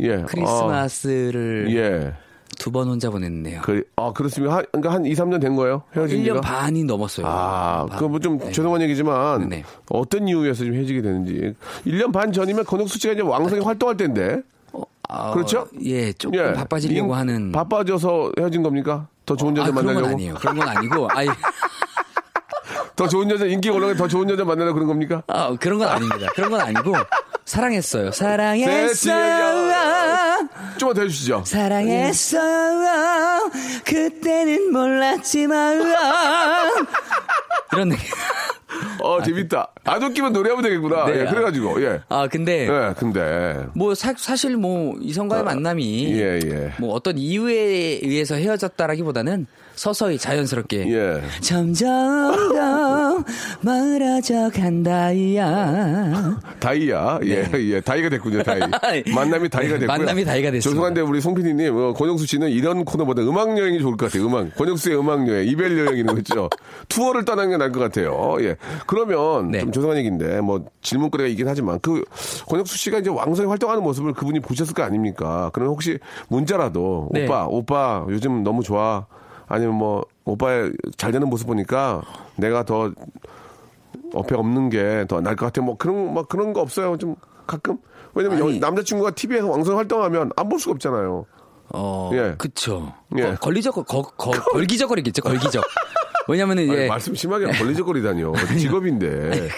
예. 0.00 0.22
크리스마스를 0.26 1.66
아, 1.68 1.72
예. 1.72 2.12
두번 2.58 2.88
혼자 2.88 3.10
보냈네요. 3.10 3.62
그, 3.62 3.82
아, 3.96 4.12
그렇습니까? 4.12 4.56
한, 4.56 4.64
그러니까 4.70 4.92
한 4.92 5.06
2, 5.06 5.14
3년 5.14 5.40
된 5.40 5.56
거예요? 5.56 5.82
헤어진 5.94 6.20
1년 6.20 6.24
지가? 6.24 6.40
반이 6.42 6.84
넘었어요. 6.84 7.26
아, 7.26 7.86
반. 7.88 7.98
그거 7.98 8.08
뭐좀 8.08 8.38
네. 8.38 8.52
죄송한 8.52 8.82
얘기지만 8.82 9.48
네네. 9.48 9.64
어떤 9.90 10.28
이유에서 10.28 10.64
좀 10.64 10.74
헤어지게 10.74 11.02
되는지 11.02 11.54
1년 11.86 12.12
반 12.12 12.32
전이면 12.32 12.64
권혁수 12.64 12.98
씨가 12.98 13.14
이제 13.14 13.22
왕성히 13.22 13.62
활동할 13.62 13.96
때인데 13.96 14.42
아, 15.14 15.30
그렇죠? 15.32 15.68
예, 15.84 16.12
조금 16.14 16.38
예. 16.38 16.52
바빠지려고 16.54 17.12
인- 17.12 17.18
하는. 17.18 17.52
바빠져서 17.52 18.32
헤어진 18.38 18.62
겁니까? 18.62 19.08
더 19.26 19.36
좋은 19.36 19.56
아, 19.56 19.60
여자 19.60 19.70
그런 19.70 19.84
건 19.84 19.94
만나려고? 19.94 20.14
아니에요. 20.14 20.34
그런 20.34 20.56
건 20.58 20.68
아니고, 20.68 21.08
아이, 21.12 21.28
더 22.96 23.08
좋은 23.08 23.30
여자 23.30 23.44
인기 23.46 23.68
올라가 23.70 23.94
더 23.94 24.08
좋은 24.08 24.28
여자 24.30 24.44
만나려고 24.44 24.74
그런 24.74 24.88
겁니까? 24.88 25.22
아, 25.26 25.54
그런 25.60 25.78
건 25.78 25.88
아닙니다. 25.88 26.28
그런 26.34 26.50
건 26.50 26.60
아니고, 26.60 26.94
사랑했어요. 27.44 28.06
네, 28.06 28.10
사랑했어요. 28.12 30.48
좀만 30.78 30.94
더 30.94 31.02
해주시죠. 31.02 31.42
사랑했어요. 31.44 33.50
그때는 33.84 34.72
몰랐지만. 34.72 35.82
이런 37.72 37.88
느낌. 37.90 38.04
어 39.02 39.22
재밌다. 39.22 39.72
안 39.84 40.02
웃기면 40.02 40.32
노래하면 40.32 40.62
되겠구나. 40.62 41.06
네, 41.06 41.20
예, 41.20 41.26
그래가지고 41.26 41.82
예. 41.82 42.00
아, 42.08 42.28
근데. 42.28 42.68
예, 42.68 42.94
근데 42.96 43.64
뭐 43.74 43.94
사, 43.94 44.14
사실 44.16 44.56
뭐 44.56 44.96
이성과의 45.00 45.44
만남이 45.44 46.12
예, 46.14 46.38
예. 46.44 46.72
뭐 46.78 46.94
어떤 46.94 47.18
이유에 47.18 48.00
의해서 48.02 48.36
헤어졌다라기보다는 48.36 49.46
서서히 49.74 50.18
자연스럽게 50.18 50.92
예. 50.92 51.22
점점 51.40 52.52
더 52.54 53.24
멀어져 53.60 54.50
간다야. 54.50 56.38
다이야. 56.60 57.20
예, 57.24 57.50
예. 57.54 57.80
다이가 57.80 58.08
됐군요, 58.10 58.42
다이. 58.42 58.60
만남이 59.14 59.48
다이가 59.48 59.78
됐고요. 59.78 59.78
네. 59.78 59.86
만남이 59.86 60.24
다이가 60.24 60.50
됐습니다. 60.50 60.70
죄송한데 60.70 61.00
우리 61.00 61.20
송 61.20 61.34
PD님, 61.34 61.74
어, 61.76 61.92
권영수 61.92 62.26
씨는 62.26 62.50
이런 62.50 62.84
코너보다 62.84 63.22
음악 63.22 63.58
여행이 63.58 63.80
좋을 63.80 63.96
것 63.96 64.06
같아요. 64.06 64.26
음악. 64.26 64.54
권영수의 64.56 64.98
음악 64.98 65.26
여행, 65.28 65.48
이별 65.48 65.78
여행 65.78 65.96
있는 65.98 66.14
거 66.14 66.18
있죠. 66.20 66.48
투어를 66.88 67.24
떠나는 67.24 67.50
게 67.50 67.56
나을 67.56 67.72
것 67.72 67.80
같아요. 67.80 68.36
예. 68.40 68.56
그러면 68.86 69.50
네. 69.50 69.60
좀 69.60 69.72
죄송한 69.72 69.96
얘기인데 69.98 70.40
뭐 70.40 70.64
질문거리가 70.82 71.28
있긴 71.28 71.48
하지만 71.48 71.78
그 71.80 72.04
권영수 72.48 72.76
씨가 72.76 72.98
이제 72.98 73.10
왕성히 73.10 73.48
활동하는 73.48 73.82
모습을 73.82 74.12
그분이 74.12 74.40
보셨을 74.40 74.74
거 74.74 74.82
아닙니까? 74.82 75.50
그러면 75.52 75.72
혹시 75.72 75.98
문자라도 76.28 77.08
네. 77.12 77.24
오빠, 77.24 77.46
오빠 77.46 78.04
요즘 78.08 78.42
너무 78.42 78.62
좋아. 78.62 79.06
아니면 79.52 79.74
뭐 79.74 80.02
오빠의 80.24 80.72
잘 80.96 81.12
되는 81.12 81.28
모습 81.28 81.46
보니까 81.46 82.00
내가 82.36 82.64
더 82.64 82.90
어폐 84.14 84.34
없는 84.34 84.70
게 84.70 85.04
더 85.06 85.20
나을 85.20 85.36
것 85.36 85.44
같아. 85.46 85.60
뭐 85.60 85.76
그런 85.76 86.14
막 86.14 86.26
그런 86.28 86.54
거 86.54 86.60
없어요. 86.62 86.96
좀 86.96 87.16
가끔. 87.46 87.76
왜냐면. 88.14 88.38
여- 88.40 88.58
남자친구가 88.58 89.10
TV에서 89.10 89.48
왕성 89.48 89.76
활동하면 89.76 90.30
안 90.36 90.48
볼 90.48 90.58
수가 90.58 90.72
없잖아요. 90.72 91.26
어, 91.74 92.10
예. 92.14 92.34
그쵸. 92.38 92.92
예. 93.18 93.22
거- 93.22 93.34
걸리적, 93.36 93.74
거, 93.74 93.82
거, 93.84 94.30
걸기적거리겠죠, 94.30 95.22
걸기적. 95.22 95.62
왜냐면은 96.28 96.64
아니, 96.70 96.72
이제. 96.72 96.86
말씀 96.88 97.14
심하게 97.14 97.46
걸리적거리다니요. 97.46 98.32
직업인데. 98.58 99.48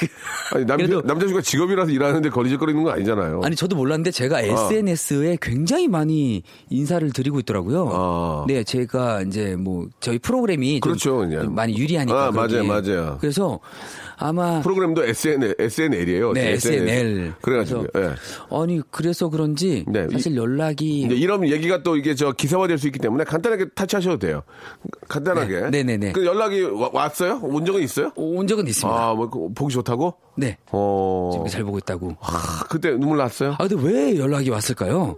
아니 0.53 0.65
남 0.65 0.77
그래도- 0.79 1.03
남자친구가 1.03 1.43
직업이라서 1.43 1.91
일하는데 1.91 2.29
걸리적거리는 2.31 2.83
건 2.83 2.93
아니잖아요. 2.95 3.41
아니 3.45 3.55
저도 3.57 3.77
몰랐는데 3.77 4.11
제가 4.11 4.41
SNS에 4.41 5.39
굉장히 5.43 5.89
많이 5.89 6.43
인사를 6.71 7.11
드리고 7.13 7.41
있더라고요. 7.41 7.91
아. 7.93 8.45
네, 8.49 8.65
제가 8.65 9.23
이제 9.23 9.57
뭐 9.59 9.89
저희 10.01 10.19
프로그램이 10.19 10.81
좀- 10.81 10.81
그렇죠, 10.81 11.27
많이 11.51 11.77
유리하니까. 11.77 12.27
아, 12.27 12.31
맞아요. 12.31 12.65
맞아요. 12.65 13.19
그래서 13.21 13.61
아마 14.17 14.61
프로그램도 14.63 15.05
SNL, 15.05 15.57
SNL이에요. 15.59 16.33
네, 16.33 16.53
SNL. 16.53 17.35
그래가지고, 17.41 17.87
예. 17.97 18.11
아니 18.51 18.81
그래서 18.91 19.29
그런지 19.29 19.85
네, 19.89 20.07
사실 20.13 20.37
연락이 20.37 21.03
이제 21.03 21.15
이런 21.15 21.47
얘기가 21.49 21.83
또 21.83 21.97
이게 21.97 22.15
저 22.15 22.31
기사화될 22.33 22.79
수 22.79 22.87
있기 22.87 23.01
때문에 23.01 23.25
간단하게 23.25 23.67
타치하셔도 23.75 24.19
돼요. 24.19 24.43
간단하게. 25.09 25.71
네, 25.71 25.83
네네네. 25.83 26.13
그 26.13 26.25
연락 26.25 26.44
이 26.53 26.63
와- 26.63 26.91
왔어요? 26.93 27.41
온 27.43 27.65
적은 27.65 27.83
있어요? 27.83 28.11
온 28.17 28.47
적은 28.47 28.67
있습니다. 28.67 28.99
아, 28.99 29.15
뭐 29.15 29.29
그- 29.31 29.53
보기 29.55 29.73
좋다고? 29.75 30.15
네. 30.37 30.59
어. 30.73 31.31
지금 31.33 31.47
잘 31.49 31.65
보고 31.65 31.79
있다고. 31.79 32.17
아, 32.21 32.65
그때 32.69 32.91
눈물 32.91 33.19
났어요? 33.19 33.53
아 33.59 33.67
근데 33.67 33.77
왜 33.83 34.19
연락이 34.19 34.51
왔을까요? 34.51 35.17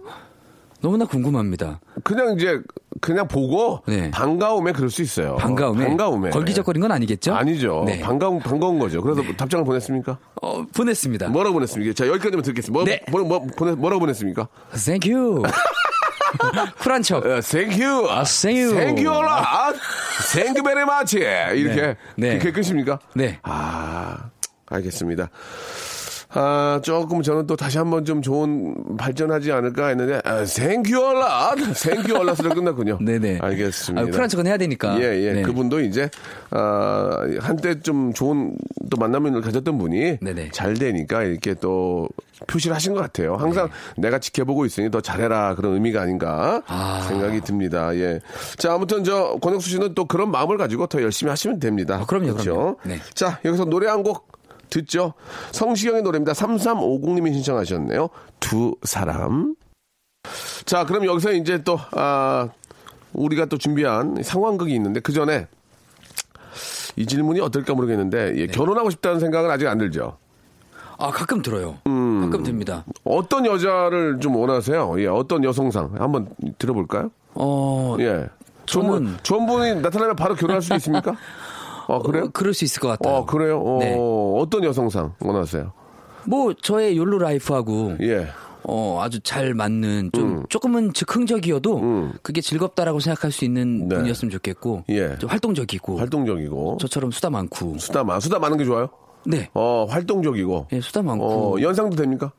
너무나 0.79 1.05
궁금합니다. 1.05 1.79
그냥 2.03 2.35
이제 2.37 2.61
그냥 3.01 3.27
보고 3.27 3.81
네. 3.87 4.11
반가움에 4.11 4.71
그럴 4.73 4.91
수 4.91 5.01
있어요. 5.01 5.35
반가움에 5.37 5.87
반가움에. 5.87 6.29
걸기적거린 6.29 6.81
건 6.81 6.91
아니겠죠? 6.91 7.33
아니죠. 7.33 7.83
네. 7.87 7.99
반가운 7.99 8.37
반가운 8.39 8.77
거죠. 8.77 9.01
그래서 9.01 9.23
답장을 9.35 9.65
보냈습니까? 9.65 10.17
어, 10.43 10.65
보냈습니다. 10.75 11.29
뭐라고 11.29 11.53
보냈습니까? 11.55 11.93
자 11.93 12.07
여기까지만 12.07 12.43
듣겠습니다. 12.43 12.71
뭐, 12.73 12.83
네. 12.85 13.01
뭐, 13.09 13.21
뭐, 13.23 13.47
보내, 13.57 13.71
뭐라고 13.73 14.01
보냈습니까? 14.01 14.47
Thank 14.75 15.11
you. 15.11 15.41
쿨한 16.79 17.01
척. 17.03 17.25
어, 17.25 17.41
Thank 17.41 17.83
you. 17.83 18.09
아, 18.09 18.23
thank 18.23 18.59
you. 18.61 18.73
Thank 18.75 19.05
you 19.05 19.13
a 19.13 19.21
lot. 19.21 19.79
Thank 20.31 20.57
you 20.57 20.63
very 20.63 20.83
much. 20.83 21.15
이렇게 21.17 21.81
네. 21.81 21.95
네. 22.15 22.37
그게 22.37 22.51
끝입니까? 22.51 22.99
네. 23.15 23.39
아, 23.43 24.29
알겠습니다. 24.67 25.29
아, 26.29 26.81
조금 26.83 27.21
저는 27.21 27.47
또 27.47 27.55
다시 27.55 27.77
한번 27.77 28.03
좀 28.03 28.21
좋은 28.21 28.75
발전하지 28.97 29.51
않을까 29.51 29.87
했는데, 29.87 30.19
아, 30.25 30.43
생규얼라! 30.45 31.55
생규얼라스로 31.73 32.49
끝났군요. 32.53 32.97
네네. 33.03 33.39
알겠습니다. 33.41 34.01
아, 34.07 34.11
쿨한 34.11 34.27
척은 34.29 34.45
해야 34.45 34.57
되니까. 34.57 34.99
예, 34.99 35.03
예. 35.23 35.33
네. 35.33 35.41
그분도 35.43 35.79
이제, 35.81 36.09
아, 36.49 37.17
한때 37.39 37.79
좀 37.79 38.13
좋은 38.13 38.55
또 38.89 38.97
만남을 38.97 39.41
가졌던 39.41 39.77
분이 39.77 40.19
네네. 40.19 40.49
잘 40.51 40.73
되니까 40.73 41.23
이렇게 41.23 41.53
또 41.53 42.09
표시를 42.45 42.75
하신 42.75 42.93
것 42.93 43.01
같아요. 43.01 43.35
항상 43.35 43.69
내가 43.97 44.19
지켜보고 44.19 44.65
있으니 44.65 44.91
더 44.91 45.01
잘해라. 45.01 45.55
그런 45.55 45.73
의미가 45.73 46.01
아닌가 46.01 46.61
아. 46.67 47.05
생각이 47.07 47.41
듭니다. 47.41 47.95
예. 47.95 48.19
자, 48.57 48.73
아무튼 48.73 49.03
저 49.03 49.37
권혁수 49.41 49.69
씨는 49.69 49.93
또 49.95 50.05
그런 50.05 50.29
마음을 50.29 50.57
가지고 50.57 50.87
더 50.87 51.01
열심히 51.01 51.29
하시면 51.29 51.59
됩니다. 51.59 51.99
아, 52.01 52.05
그럼요, 52.05 52.33
그렇죠? 52.33 52.53
그럼요. 52.53 52.77
네. 52.83 52.99
자, 53.13 53.39
여기서 53.45 53.65
노래 53.65 53.87
한 53.87 54.03
곡 54.03 54.36
듣죠. 54.69 55.13
성시경의 55.51 56.01
노래입니다. 56.03 56.33
3350님이 56.33 57.33
신청하셨네요. 57.33 58.09
두 58.39 58.75
사람. 58.83 59.55
자, 60.65 60.85
그럼 60.85 61.05
여기서 61.05 61.31
이제 61.33 61.63
또, 61.63 61.79
아, 61.91 62.49
우리가 63.13 63.45
또 63.45 63.57
준비한 63.57 64.21
상황극이 64.21 64.73
있는데 64.75 64.99
그 64.99 65.13
전에 65.13 65.47
이 66.95 67.05
질문이 67.05 67.39
어떨까 67.39 67.73
모르겠는데 67.73 68.31
네. 68.33 68.41
예, 68.41 68.47
결혼하고 68.47 68.89
싶다는 68.89 69.19
생각은 69.19 69.49
아직 69.49 69.67
안 69.67 69.77
들죠. 69.77 70.17
아, 70.97 71.11
가끔 71.11 71.41
들어요. 71.41 71.77
음. 71.87 72.21
가끔 72.21 72.43
듭니다. 72.43 72.83
어떤 73.03 73.45
여자를 73.45 74.19
좀 74.19 74.35
원하세요? 74.35 74.95
예, 74.99 75.05
어떤 75.07 75.43
여성상 75.43 75.93
한번 75.99 76.27
들어볼까요? 76.57 77.11
어, 77.35 77.95
예. 77.99 78.27
좋은 78.65 78.87
분, 78.87 79.05
저는- 79.17 79.23
좋은 79.23 79.45
분이 79.45 79.81
나타나면 79.81 80.15
바로 80.15 80.35
결혼할 80.35 80.61
수 80.61 80.73
있습니까? 80.75 81.15
어, 81.87 81.99
그래요? 82.01 82.25
어, 82.25 82.29
그럴 82.33 82.53
수 82.53 82.63
있을 82.65 82.79
것 82.81 82.87
같아요. 82.89 83.15
어, 83.15 83.25
그래요? 83.25 83.59
어, 83.61 83.79
네. 83.79 83.95
어떤 84.41 84.63
여성상 84.63 85.13
원하세요? 85.19 85.71
뭐 86.25 86.53
저의 86.53 86.97
욜로 86.97 87.19
라이프하고 87.19 87.95
예. 88.01 88.27
어 88.63 88.99
아주 89.01 89.21
잘 89.21 89.53
맞는 89.53 90.09
좀 90.13 90.39
음. 90.39 90.43
조금은 90.49 90.91
즉흥적이어도 90.91 92.11
그게 92.21 92.41
즐겁다라고 92.41 92.99
생각할 92.99 93.31
수 93.31 93.45
있는 93.45 93.87
네. 93.87 93.95
분이었으면 93.95 94.29
좋겠고 94.31 94.83
예. 94.89 95.17
좀 95.19 95.29
활동적이고 95.29 95.97
활동적이고. 95.97 96.77
저처럼 96.81 97.11
수다 97.11 97.29
많고 97.29 97.77
수다 97.77 98.03
많, 98.03 98.19
수다 98.19 98.39
많은 98.39 98.57
게 98.57 98.65
좋아요? 98.65 98.89
네 99.25 99.49
어, 99.53 99.85
활동적이고. 99.89 100.67
예, 100.73 100.81
수다 100.81 101.01
많고 101.01 101.57
어, 101.57 101.61
연상도 101.61 101.95
됩니까? 101.95 102.31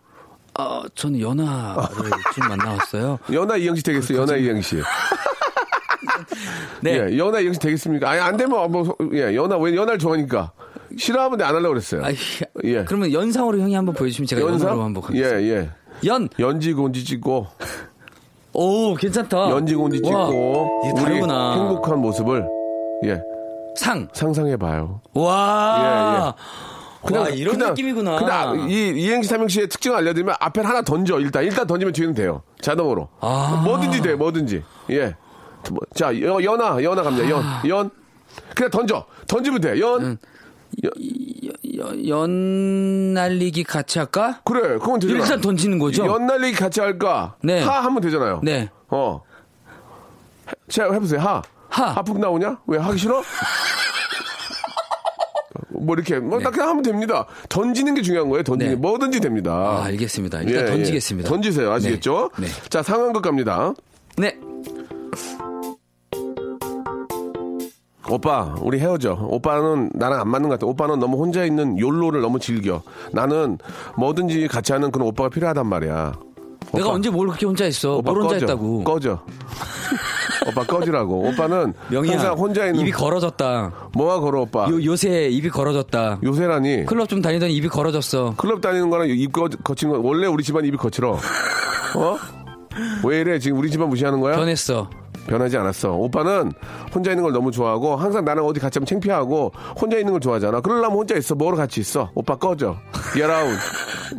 어, 0.59 0.83
저는 0.95 1.21
연하를 1.21 2.11
좀 2.35 2.49
만나왔어요. 2.49 3.19
연하 3.33 3.57
이행시 3.57 3.83
되겠어요, 3.83 4.19
연하 4.19 4.37
이행시. 4.37 4.77
네. 6.83 7.09
예, 7.11 7.19
연하 7.19 7.41
이행시 7.41 7.61
되겠습니까? 7.61 8.11
아니, 8.11 8.21
안 8.21 8.37
되면, 8.37 8.71
뭐, 8.71 8.97
예, 9.13 9.35
연하, 9.35 9.57
왜 9.59 9.75
연하를 9.75 9.99
좋아하니까. 9.99 10.53
싫어하면 10.97 11.41
안 11.43 11.55
하려고 11.55 11.69
그랬어요. 11.71 12.05
아, 12.05 12.09
예. 12.65 12.85
그러면 12.85 13.13
연상으로 13.13 13.59
형이 13.59 13.75
한번 13.75 13.95
보여주시면 13.95 14.27
제가 14.27 14.41
연상 14.43 14.73
으로 14.73 14.83
한번 14.85 15.03
예, 15.15 15.23
가겠습니다. 15.23 15.61
예. 15.61 15.71
연. 16.07 16.29
연지 16.39 16.73
곤지 16.73 17.05
찍고, 17.05 17.47
오, 18.55 18.95
괜찮다. 18.95 19.51
연지 19.51 19.75
곤지 19.75 20.01
와, 20.05 20.27
찍고, 20.27 20.83
이게 20.85 20.95
다르구나. 21.01 21.53
우리 21.55 21.61
행복한 21.61 21.99
모습을, 22.01 22.47
예, 23.05 23.21
상. 23.77 24.09
상상해봐요. 24.13 25.03
와. 25.15 26.35
그냥, 27.05 27.23
와, 27.23 27.29
이런 27.29 27.55
그냥, 27.55 27.71
느낌이구나. 27.71 28.19
그냥 28.19 28.71
이 28.71 28.91
이행시 28.97 29.29
삼행시의 29.29 29.69
특징을 29.69 29.97
알려드리면 29.99 30.35
앞에 30.41 30.63
하나 30.63 30.83
던져. 30.83 31.21
일단, 31.21 31.45
일단 31.45 31.67
던지면 31.67 31.93
뒤는 31.93 32.13
돼요. 32.15 32.43
자동으로. 32.61 33.09
아. 33.21 33.63
뭐든지 33.65 34.03
돼, 34.03 34.15
뭐든지. 34.17 34.65
예. 34.91 35.15
뭐, 35.71 35.81
자, 35.95 36.07
여, 36.21 36.43
연아, 36.43 36.83
연아 36.83 37.03
갑니다. 37.03 37.29
연, 37.31 37.43
연. 37.69 37.91
그냥 38.55 38.71
던져. 38.71 39.05
던지면 39.27 39.61
돼. 39.61 39.81
연. 39.81 40.19
연, 41.79 42.09
연 42.09 43.15
날리기 43.15 43.65
같이 43.65 43.99
할까? 43.99 44.41
그래, 44.45 44.79
그건 44.79 45.01
되잖아. 45.01 45.21
일단 45.21 45.41
던지는 45.41 45.79
거죠? 45.79 46.05
연 46.07 46.27
날리기 46.27 46.57
같이 46.57 46.81
할까? 46.81 47.35
네. 47.43 47.61
하 47.63 47.81
하면 47.85 48.01
되잖아요. 48.03 48.41
네. 48.43 48.69
어. 48.89 49.23
해- 50.49 50.53
자, 50.69 50.93
해보세요. 50.93 51.21
하. 51.21 51.43
하. 51.69 51.85
하품 51.93 52.21
나오냐? 52.21 52.59
왜 52.67 52.79
하기 52.79 52.99
싫어? 52.99 53.23
뭐 55.71 55.95
이렇게 55.95 56.19
뭐딱 56.19 56.53
그냥 56.53 56.71
하면 56.71 56.83
됩니다. 56.83 57.27
던지는 57.49 57.95
게 57.95 58.03
중요한 58.03 58.29
거예요. 58.29 58.43
던지는 58.43 58.73
네. 58.73 58.77
게 58.77 58.81
뭐든지 58.81 59.21
됩니다. 59.21 59.53
아, 59.53 59.85
알겠습니다. 59.85 60.43
일단 60.43 60.55
예, 60.55 60.67
예. 60.67 60.67
던지겠습니다. 60.67 61.29
던지세요. 61.29 61.73
아시겠죠? 61.73 62.31
네. 62.39 62.47
네. 62.47 62.53
자, 62.69 62.83
상황극 62.83 63.23
갑니다. 63.23 63.73
네. 64.17 64.37
오빠, 68.11 68.55
우리 68.61 68.79
헤어져. 68.79 69.19
오빠는 69.21 69.91
나랑 69.95 70.21
안 70.21 70.29
맞는 70.29 70.49
것 70.49 70.55
같아. 70.55 70.67
오빠는 70.67 70.99
너무 70.99 71.19
혼자 71.19 71.45
있는 71.45 71.79
욜로를 71.79 72.21
너무 72.21 72.39
즐겨. 72.39 72.81
나는 73.13 73.59
뭐든지 73.97 74.49
같이 74.49 74.73
하는 74.73 74.91
그런 74.91 75.09
오빠가 75.09 75.29
필요하단 75.29 75.67
말이야. 75.67 76.13
내가 76.73 76.87
오빠, 76.87 76.95
언제 76.97 77.11
뭘 77.11 77.29
그렇게 77.29 77.47
혼자 77.47 77.65
했어? 77.65 77.97
오빠 77.97 78.11
뭘 78.13 78.23
혼자 78.23 78.35
꺼져. 78.35 78.47
했다고. 78.47 78.85
꺼져. 78.85 79.21
오빠 80.47 80.65
꺼지라고. 80.65 81.29
오빠는 81.29 81.75
명희야. 81.91 82.13
항상 82.15 82.39
혼자 82.39 82.67
있는 82.67 82.81
입이 82.81 82.93
걸어졌다. 82.93 83.73
뭐가 83.95 84.21
걸어 84.21 84.41
오빠. 84.43 84.69
요, 84.71 84.83
요새 84.83 85.29
입이 85.29 85.51
걸어졌다. 85.51 86.21
요새라니. 86.23 86.87
클럽 86.87 87.09
좀 87.09 87.21
다니더니 87.21 87.55
입이 87.55 87.69
걸어졌어. 87.69 88.35
클럽 88.37 88.61
다니는 88.63 88.89
거랑 88.89 89.09
입 89.11 89.33
거, 89.33 89.49
거친 89.63 89.91
거 89.91 89.99
원래 89.99 90.27
우리 90.27 90.43
집안 90.43 90.65
입이 90.65 90.77
거칠어. 90.79 91.13
어? 91.97 92.19
왜 93.05 93.21
이래? 93.21 93.39
지금 93.39 93.59
우리 93.59 93.71
집안 93.71 93.89
무시하는 93.89 94.21
거야? 94.21 94.37
변했어. 94.37 94.89
변하지 95.29 95.57
않았어. 95.59 95.93
오빠는 95.93 96.53
혼자 96.95 97.11
있는 97.13 97.23
걸 97.23 97.33
너무 97.33 97.51
좋아하고 97.53 97.97
항상 97.97 98.25
나랑 98.25 98.45
어디 98.45 98.59
같이 98.59 98.79
하면 98.79 98.87
창피하고 98.87 99.53
혼자 99.81 99.99
있는 99.99 100.13
걸 100.13 100.21
좋아하잖아. 100.21 100.61
그러려면 100.61 100.93
혼자 100.99 101.17
있어. 101.17 101.35
뭐로 101.35 101.57
같이 101.57 101.81
있어? 101.81 102.11
오빠 102.15 102.37
꺼져. 102.37 102.77
Get 103.15 103.31
out. 103.31 103.59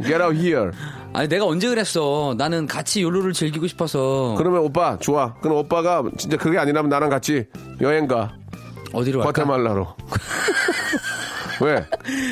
Get 0.03 0.21
out 0.21 0.37
here. 0.37 0.71
아니 1.11 1.27
내가 1.27 1.45
언제 1.45 1.67
그랬어? 1.67 2.35
나는 2.37 2.67
같이 2.67 3.01
욜로를 3.03 3.33
즐기고 3.33 3.67
싶어서. 3.67 4.35
그러면 4.37 4.61
오빠 4.61 4.97
좋아. 4.99 5.33
그럼 5.41 5.57
오빠가 5.57 6.03
진짜 6.17 6.37
그게 6.37 6.57
아니라면 6.57 6.89
나랑 6.89 7.09
같이 7.09 7.45
여행 7.81 8.07
가. 8.07 8.31
어디로 8.93 9.19
갈까? 9.19 9.41
과테말라로. 9.43 9.87
왜? 11.61 11.75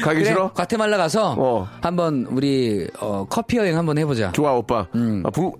가기 0.03 0.19
그래, 0.19 0.25
싫어? 0.25 0.53
과테말라 0.53 0.95
가서 0.97 1.35
어. 1.37 1.67
한번 1.81 2.25
우리 2.29 2.87
어, 3.01 3.25
커피 3.29 3.57
여행 3.57 3.77
한번 3.77 3.97
해보자. 3.97 4.31
좋아 4.31 4.53
오빠. 4.53 4.87
음. 4.95 5.21
아, 5.25 5.29
북 5.29 5.59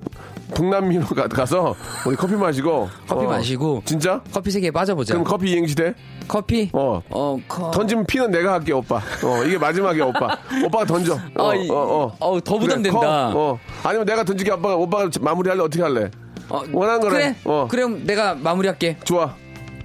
북남미로 0.53 1.05
가, 1.07 1.27
가서 1.27 1.75
우리 2.05 2.15
커피 2.15 2.35
마시고. 2.35 2.89
커피 3.07 3.25
어. 3.25 3.29
마시고. 3.29 3.81
진짜? 3.85 4.21
커피 4.33 4.51
세계에 4.51 4.71
빠져보자. 4.71 5.13
그럼 5.13 5.23
커피 5.25 5.51
이행시 5.51 5.75
돼? 5.75 5.93
커피? 6.27 6.69
어. 6.73 7.01
어, 7.09 7.37
커... 7.47 7.71
던지면 7.71 8.05
피는 8.05 8.31
내가 8.31 8.53
할게 8.53 8.73
오빠. 8.73 8.97
어 8.97 9.43
이게 9.45 9.57
마지막이야 9.57 10.05
오빠. 10.05 10.37
오빠가 10.65 10.85
던져. 10.85 11.15
어, 11.35 11.51
아, 11.51 11.55
이- 11.55 11.69
어, 11.69 11.75
어. 11.75 12.17
어우, 12.19 12.41
더 12.41 12.57
부담된다. 12.57 12.99
그래, 12.99 13.09
커. 13.09 13.31
어. 13.35 13.59
아니면 13.83 14.05
내가 14.05 14.23
던지게 14.23 14.51
오빠가 14.51 14.75
오빠가 14.75 15.09
마무리할래 15.21 15.61
어떻게 15.61 15.81
할래? 15.83 16.09
어, 16.49 16.61
원하는 16.71 17.01
거래. 17.01 17.13
그래. 17.15 17.35
어. 17.43 17.67
그럼 17.69 18.05
내가 18.05 18.33
마무리할게. 18.35 18.97
좋아. 19.03 19.35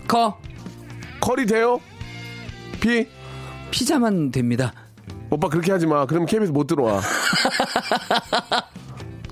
커. 0.07 0.37
커리 1.21 1.47
돼요? 1.47 1.81
피? 2.81 3.07
피자만 3.71 4.31
됩니다. 4.31 4.73
오빠 5.31 5.49
그렇게 5.49 5.73
하지 5.73 5.87
마. 5.87 6.05
그럼 6.07 6.27
KBS 6.27 6.51
못 6.53 6.67
들어와. 6.67 7.01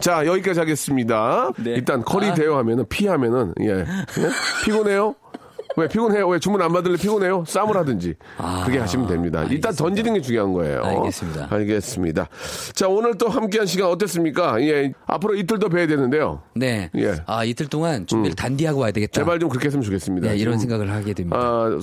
자 0.01 0.27
여기까지 0.27 0.59
하겠습니다. 0.61 1.51
네. 1.59 1.71
일단 1.73 2.03
컬이 2.03 2.31
아. 2.31 2.35
돼요 2.35 2.57
하면은 2.59 2.85
피 2.89 3.07
하면은 3.07 3.55
예. 3.61 3.81
예? 3.81 3.85
피곤해요? 4.65 5.15
왜 5.77 5.87
피곤해요? 5.89 6.27
왜 6.29 6.39
주문 6.39 6.61
안 6.63 6.73
받을래 6.73 6.97
피곤해요? 6.97 7.45
쌈을 7.47 7.77
하든지 7.77 8.15
그렇게 8.65 8.79
하시면 8.79 9.07
됩니다. 9.07 9.45
일단 9.51 9.73
던지는 9.73 10.15
게 10.15 10.21
중요한 10.21 10.53
거예요. 10.53 10.83
아, 10.83 10.89
알겠습니다. 10.89 11.47
알겠습니다. 11.51 12.29
자 12.75 12.89
오늘 12.89 13.17
또 13.19 13.29
함께한 13.29 13.67
시간 13.67 13.89
어땠습니까? 13.89 14.61
예. 14.63 14.93
앞으로 15.07 15.37
이틀 15.37 15.59
더 15.59 15.69
뵈야 15.69 15.87
되는데요. 15.87 16.43
네. 16.55 16.91
예. 16.97 17.15
아 17.27 17.45
이틀 17.45 17.67
동안 17.69 18.07
준비를 18.07 18.35
단디하고 18.35 18.81
와야 18.81 18.91
되겠다. 18.91 19.13
제발 19.13 19.39
좀 19.39 19.49
그렇게 19.49 19.67
했으면 19.67 19.85
좋겠습니다. 19.85 20.29
네, 20.29 20.37
이런 20.37 20.59
생각을 20.59 20.91
하게 20.91 21.15
됩니다. 21.15 21.39
아, 21.39 21.79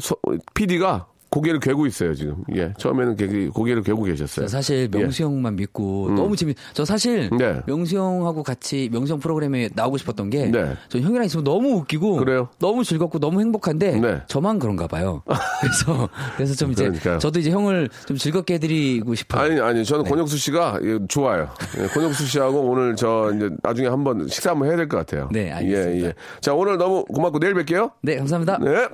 PD가 0.54 1.08
고개를 1.30 1.60
괴고 1.60 1.86
있어요 1.86 2.14
지금. 2.16 2.44
예. 2.56 2.74
처음에는 2.78 3.16
개- 3.18 3.48
고개를 3.50 3.84
괴고 3.84 4.04
계셨어요. 4.04 4.46
저 4.46 4.50
사실 4.50 4.88
명수 4.90 5.24
형만 5.24 5.56
믿고 5.58 6.12
너무 6.16 6.36
재밌. 6.36 6.56
저 6.74 6.86
사실 6.86 7.30
음. 7.32 7.38
네. 7.38 7.60
명수 7.68 7.98
형하고 7.98 8.44
같이 8.44 8.90
명수 8.92 9.14
형 9.14 9.20
프로그램에 9.20 9.70
나오고 9.76 9.98
싶었던 9.98 10.30
게, 10.30 10.46
네. 10.46 10.74
저 10.88 11.00
형이랑 11.00 11.26
있으면 11.26 11.44
너무 11.44 11.74
웃기고, 11.80 12.16
그래요? 12.18 12.48
너무 12.60 12.84
즐겁고 12.86 13.20
너무 13.20 13.42
행복한데 13.42 14.00
네. 14.00 14.22
저만 14.28 14.58
그런가 14.60 14.88
봐요. 14.88 15.22
그래서 15.62 16.10
그래서 16.38 16.56
좀 16.56 16.72
이제 16.72 16.84
그러니까요. 16.86 17.20
저도 17.20 17.40
이제 17.40 17.52
형을 17.52 17.90
좀 18.08 18.16
즐겁게 18.18 18.54
해드리고 18.56 19.14
싶어요. 19.16 19.42
아니 19.44 19.60
아니 19.60 19.84
저는 19.86 20.06
권혁수 20.06 20.38
씨가 20.38 20.80
예, 20.84 21.00
좋아요. 21.08 21.50
예, 21.78 21.88
권혁수 21.88 22.26
씨하고 22.26 22.62
오늘 22.62 22.96
저 22.96 23.32
이제 23.36 23.50
나중에 23.64 23.88
한번 23.90 24.28
식사 24.30 24.52
한번 24.52 24.70
해야 24.70 24.78
될 24.78 24.88
것 24.88 24.98
같아요. 24.98 25.28
네, 25.32 25.52
알겠습니다. 25.52 25.92
예, 26.06 26.10
예. 26.10 26.14
자 26.40 26.54
오늘 26.54 26.78
너무 26.78 27.04
고맙고 27.06 27.40
내일 27.40 27.54
뵐게요. 27.54 27.92
네, 28.02 28.16
감사합니다. 28.16 28.60
네. 28.60 28.88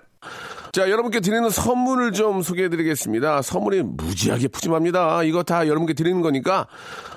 자, 0.73 0.89
여러분께 0.89 1.19
드리는 1.19 1.47
선물을 1.51 2.13
좀 2.13 2.41
소개해 2.41 2.67
드리겠습니다. 2.67 3.43
선물이 3.43 3.83
무지하게 3.83 4.47
푸짐합니다. 4.47 5.21
이거 5.21 5.43
다 5.43 5.67
여러분께 5.67 5.93
드리는 5.93 6.19
거니까, 6.23 6.65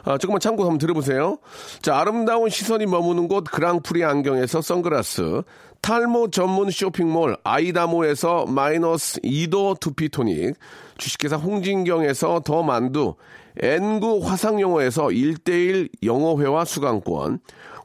아, 0.05 0.19
조금만 0.19 0.41
참고 0.41 0.65
한번 0.65 0.77
들어보세요. 0.77 1.39
자, 1.81 1.99
아름다운 1.99 2.51
시선이 2.51 2.85
머무는 2.85 3.29
곳 3.29 3.45
그랑프리 3.45 4.05
안경에서 4.05 4.61
선글라스, 4.61 5.41
탈모 5.81 6.33
전문 6.33 6.71
쇼핑몰 6.71 7.39
아이다모에서 7.45 8.45
마이너스 8.45 9.21
2도 9.23 9.81
두피토닉, 9.81 10.55
주식회사 10.99 11.37
홍진경에서 11.37 12.43
더 12.45 12.63
만두, 12.63 13.15
N구 13.59 14.21
화상영어에서 14.23 15.07
1대1 15.07 15.89
영어회화 16.03 16.67
수강권, 16.67 17.41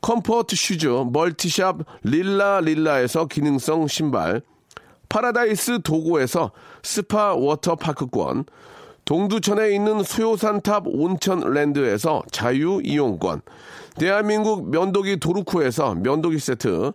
comfort 0.00 0.56
shoes 0.56 0.86
multi-shop 1.12 1.78
릴라 2.02 2.60
릴라에서 2.60 3.26
기능성 3.26 3.86
신발 3.86 4.42
파라다이스 5.08 5.82
도고에서 5.82 6.52
스파 6.82 7.34
워터파크권 7.34 8.44
동두천에 9.04 9.74
있는 9.74 10.02
소요산탑 10.02 10.84
온천랜드에서 10.86 12.22
자유이용권 12.30 13.42
대한민국 13.98 14.70
면도기 14.70 15.18
도루코에서 15.18 15.96
면도기 15.96 16.38
세트 16.38 16.92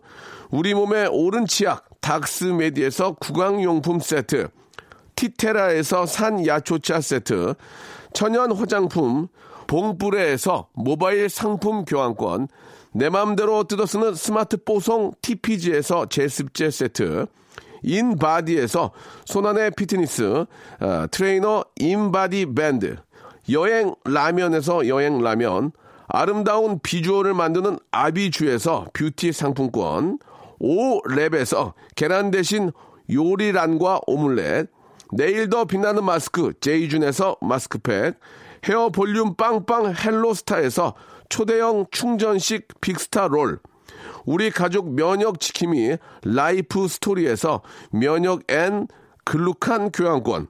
우리 0.49 0.73
몸의 0.73 1.09
옳은 1.11 1.45
치약 1.45 1.89
닥스메디에서 2.01 3.15
구강용품 3.15 3.99
세트 3.99 4.47
티테라에서 5.15 6.05
산야초차 6.05 7.01
세트 7.01 7.55
천연 8.13 8.51
화장품 8.53 9.27
봉뿌레에서 9.67 10.69
모바일 10.73 11.29
상품 11.29 11.85
교환권, 11.85 12.47
내 12.95 13.09
맘대로 13.09 13.65
뜯어 13.65 13.85
쓰는 13.85 14.15
스마트 14.15 14.55
뽀송 14.55 15.11
TPG에서 15.21 16.05
제습제 16.05 16.71
세트, 16.71 17.25
인바디에서 17.83 18.91
손안의 19.25 19.71
피트니스, 19.71 20.45
어, 20.79 21.05
트레이너 21.11 21.65
인바디 21.75 22.53
밴드, 22.55 22.95
여행 23.51 23.93
라면에서 24.05 24.87
여행 24.87 25.21
라면, 25.21 25.73
아름다운 26.07 26.79
비주얼을 26.79 27.33
만드는 27.33 27.79
아비주에서 27.91 28.85
뷰티 28.93 29.33
상품권, 29.33 30.17
오랩에서 30.61 31.73
계란 31.97 32.31
대신 32.31 32.71
요리란과 33.11 34.03
오믈렛, 34.07 34.69
내일 35.11 35.49
더 35.49 35.65
빛나는 35.65 36.05
마스크 36.05 36.53
제이준에서 36.61 37.35
마스크팩, 37.41 38.17
헤어 38.69 38.89
볼륨 38.89 39.35
빵빵 39.35 39.95
헬로스타에서 39.95 40.95
초대형 41.29 41.87
충전식 41.91 42.81
빅스타 42.81 43.27
롤, 43.27 43.59
우리 44.25 44.49
가족 44.51 44.93
면역 44.93 45.39
지킴이 45.39 45.97
라이프 46.23 46.87
스토리에서 46.87 47.61
면역엔 47.91 48.87
글루칸 49.23 49.91
교환권, 49.91 50.47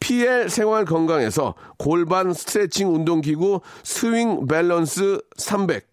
PL 0.00 0.48
생활 0.48 0.84
건강에서 0.84 1.54
골반 1.78 2.32
스트레칭 2.32 2.94
운동기구 2.94 3.60
스윙 3.84 4.46
밸런스 4.46 5.20
300, 5.36 5.86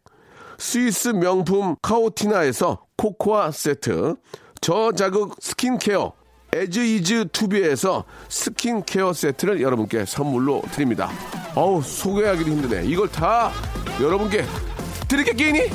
스위스 0.57 1.09
명품 1.09 1.75
카오티나에서 1.81 2.85
코코아 2.97 3.51
세트, 3.51 4.15
저자극 4.61 5.35
스킨케어 5.39 6.16
에즈이즈 6.61 7.27
투비에서 7.31 8.03
스킨케어 8.29 9.13
세트를 9.13 9.61
여러분께 9.61 10.05
선물로 10.05 10.63
드립니다. 10.71 11.09
어우 11.55 11.81
소개하기도 11.81 12.49
힘드네. 12.49 12.85
이걸 12.85 13.09
다 13.09 13.51
여러분께 14.01 14.43
드리겠다니? 15.07 15.69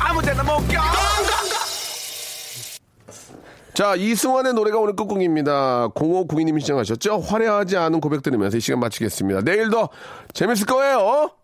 아무데나 0.00 0.42
못 0.42 0.58
껴. 0.68 0.80
자, 3.74 3.94
이승환의 3.94 4.54
노래가 4.54 4.78
오늘 4.78 4.96
끝곡입니다. 4.96 5.88
0592님이 5.90 6.60
신청하셨죠? 6.60 7.18
화려하지 7.18 7.76
않은 7.76 8.00
고백 8.00 8.22
들으면서 8.22 8.56
이 8.56 8.60
시간 8.60 8.80
마치겠습니다. 8.80 9.42
내일 9.42 9.68
더 9.68 9.90
재밌을 10.32 10.64
거예요. 10.64 11.35